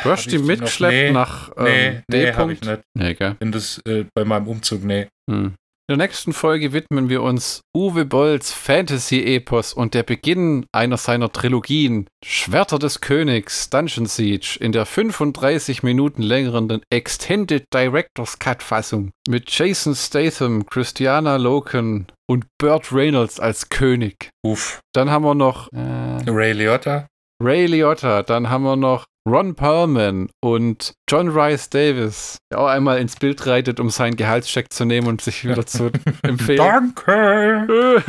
Du 0.02 0.10
hast 0.10 0.30
die 0.30 0.38
mitgeschleppt 0.38 0.92
nee, 0.92 1.10
nach 1.10 1.50
ähm, 1.56 1.64
nee, 1.64 2.02
nee, 2.08 2.32
hab 2.32 2.50
ich 2.50 2.60
nicht. 2.60 2.80
Nee, 2.94 3.14
gell? 3.14 3.36
In 3.40 3.52
das, 3.52 3.80
äh, 3.86 4.04
bei 4.14 4.24
meinem 4.24 4.48
Umzug, 4.48 4.84
nee. 4.84 5.08
Hm. 5.30 5.54
In 5.86 5.98
der 5.98 6.06
nächsten 6.06 6.32
Folge 6.32 6.72
widmen 6.72 7.10
wir 7.10 7.22
uns 7.22 7.60
Uwe 7.76 8.06
Bolls 8.06 8.54
Fantasy-Epos 8.54 9.74
und 9.74 9.92
der 9.92 10.02
Beginn 10.02 10.64
einer 10.72 10.96
seiner 10.96 11.30
Trilogien 11.30 12.06
Schwerter 12.24 12.78
des 12.78 13.02
Königs, 13.02 13.68
Dungeon 13.68 14.06
Siege 14.06 14.56
in 14.58 14.72
der 14.72 14.86
35 14.86 15.82
Minuten 15.82 16.22
längeren 16.22 16.80
Extended 16.88 17.64
Director's 17.74 18.38
Cut-Fassung 18.38 19.10
mit 19.28 19.50
Jason 19.50 19.94
Statham, 19.94 20.64
Christiana 20.64 21.36
Loken 21.36 22.06
und 22.30 22.46
Burt 22.56 22.90
Reynolds 22.90 23.38
als 23.38 23.68
König. 23.68 24.30
Uff. 24.42 24.80
Dann 24.94 25.10
haben 25.10 25.26
wir 25.26 25.34
noch 25.34 25.70
äh, 25.74 26.30
Ray 26.30 26.52
Liotta. 26.52 27.08
Ray 27.42 27.66
Liotta. 27.66 28.22
Dann 28.22 28.48
haben 28.48 28.64
wir 28.64 28.76
noch 28.76 29.04
Ron 29.26 29.54
Perlman 29.54 30.28
und 30.42 30.92
John 31.08 31.28
Rice 31.28 31.70
Davis, 31.70 32.36
der 32.50 32.60
auch 32.60 32.66
einmal 32.66 32.98
ins 32.98 33.16
Bild 33.16 33.46
reitet, 33.46 33.80
um 33.80 33.88
seinen 33.88 34.16
Gehaltscheck 34.16 34.72
zu 34.72 34.84
nehmen 34.84 35.06
und 35.06 35.22
sich 35.22 35.44
wieder 35.44 35.64
zu 35.64 35.90
empfehlen. 36.22 36.94
Danke! 36.96 38.04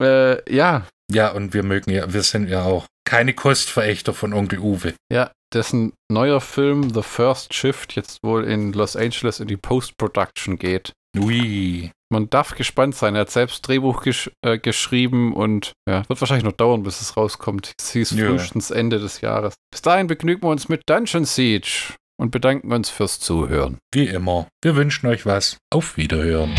äh, 0.02 0.52
ja. 0.54 0.86
Ja, 1.12 1.30
und 1.30 1.54
wir 1.54 1.62
mögen 1.62 1.92
ja, 1.92 2.12
wir 2.12 2.22
sind 2.22 2.48
ja 2.48 2.64
auch 2.64 2.86
keine 3.04 3.32
Kostverächter 3.34 4.12
von 4.12 4.32
Onkel 4.32 4.58
Uwe. 4.58 4.94
Ja, 5.12 5.30
dessen 5.54 5.92
neuer 6.10 6.40
Film 6.40 6.92
The 6.92 7.02
First 7.02 7.54
Shift 7.54 7.94
jetzt 7.94 8.18
wohl 8.24 8.44
in 8.44 8.72
Los 8.72 8.96
Angeles 8.96 9.38
in 9.38 9.46
die 9.46 9.56
Post-Production 9.56 10.58
geht. 10.58 10.92
Ui. 11.16 11.92
Man 12.10 12.30
darf 12.30 12.54
gespannt 12.54 12.94
sein. 12.94 13.14
Er 13.16 13.22
hat 13.22 13.30
selbst 13.30 13.66
Drehbuch 13.66 14.02
gesch 14.02 14.30
äh, 14.44 14.58
geschrieben 14.58 15.34
und 15.34 15.72
ja, 15.88 16.08
wird 16.08 16.20
wahrscheinlich 16.20 16.44
noch 16.44 16.52
dauern, 16.52 16.82
bis 16.84 17.00
es 17.00 17.16
rauskommt. 17.16 17.72
Es 17.80 17.90
hieß 17.92 18.12
Ja. 18.12 18.26
frühestens 18.28 18.70
Ende 18.70 18.98
des 18.98 19.20
Jahres. 19.22 19.54
Bis 19.72 19.82
dahin 19.82 20.06
begnügen 20.06 20.42
wir 20.42 20.50
uns 20.50 20.68
mit 20.68 20.82
Dungeon 20.88 21.24
Siege 21.24 21.94
und 22.18 22.30
bedanken 22.30 22.72
uns 22.72 22.90
fürs 22.90 23.18
Zuhören. 23.20 23.78
Wie 23.92 24.06
immer. 24.06 24.46
Wir 24.62 24.76
wünschen 24.76 25.06
euch 25.08 25.26
was. 25.26 25.58
Auf 25.70 25.96
Wiederhören. 25.96 26.54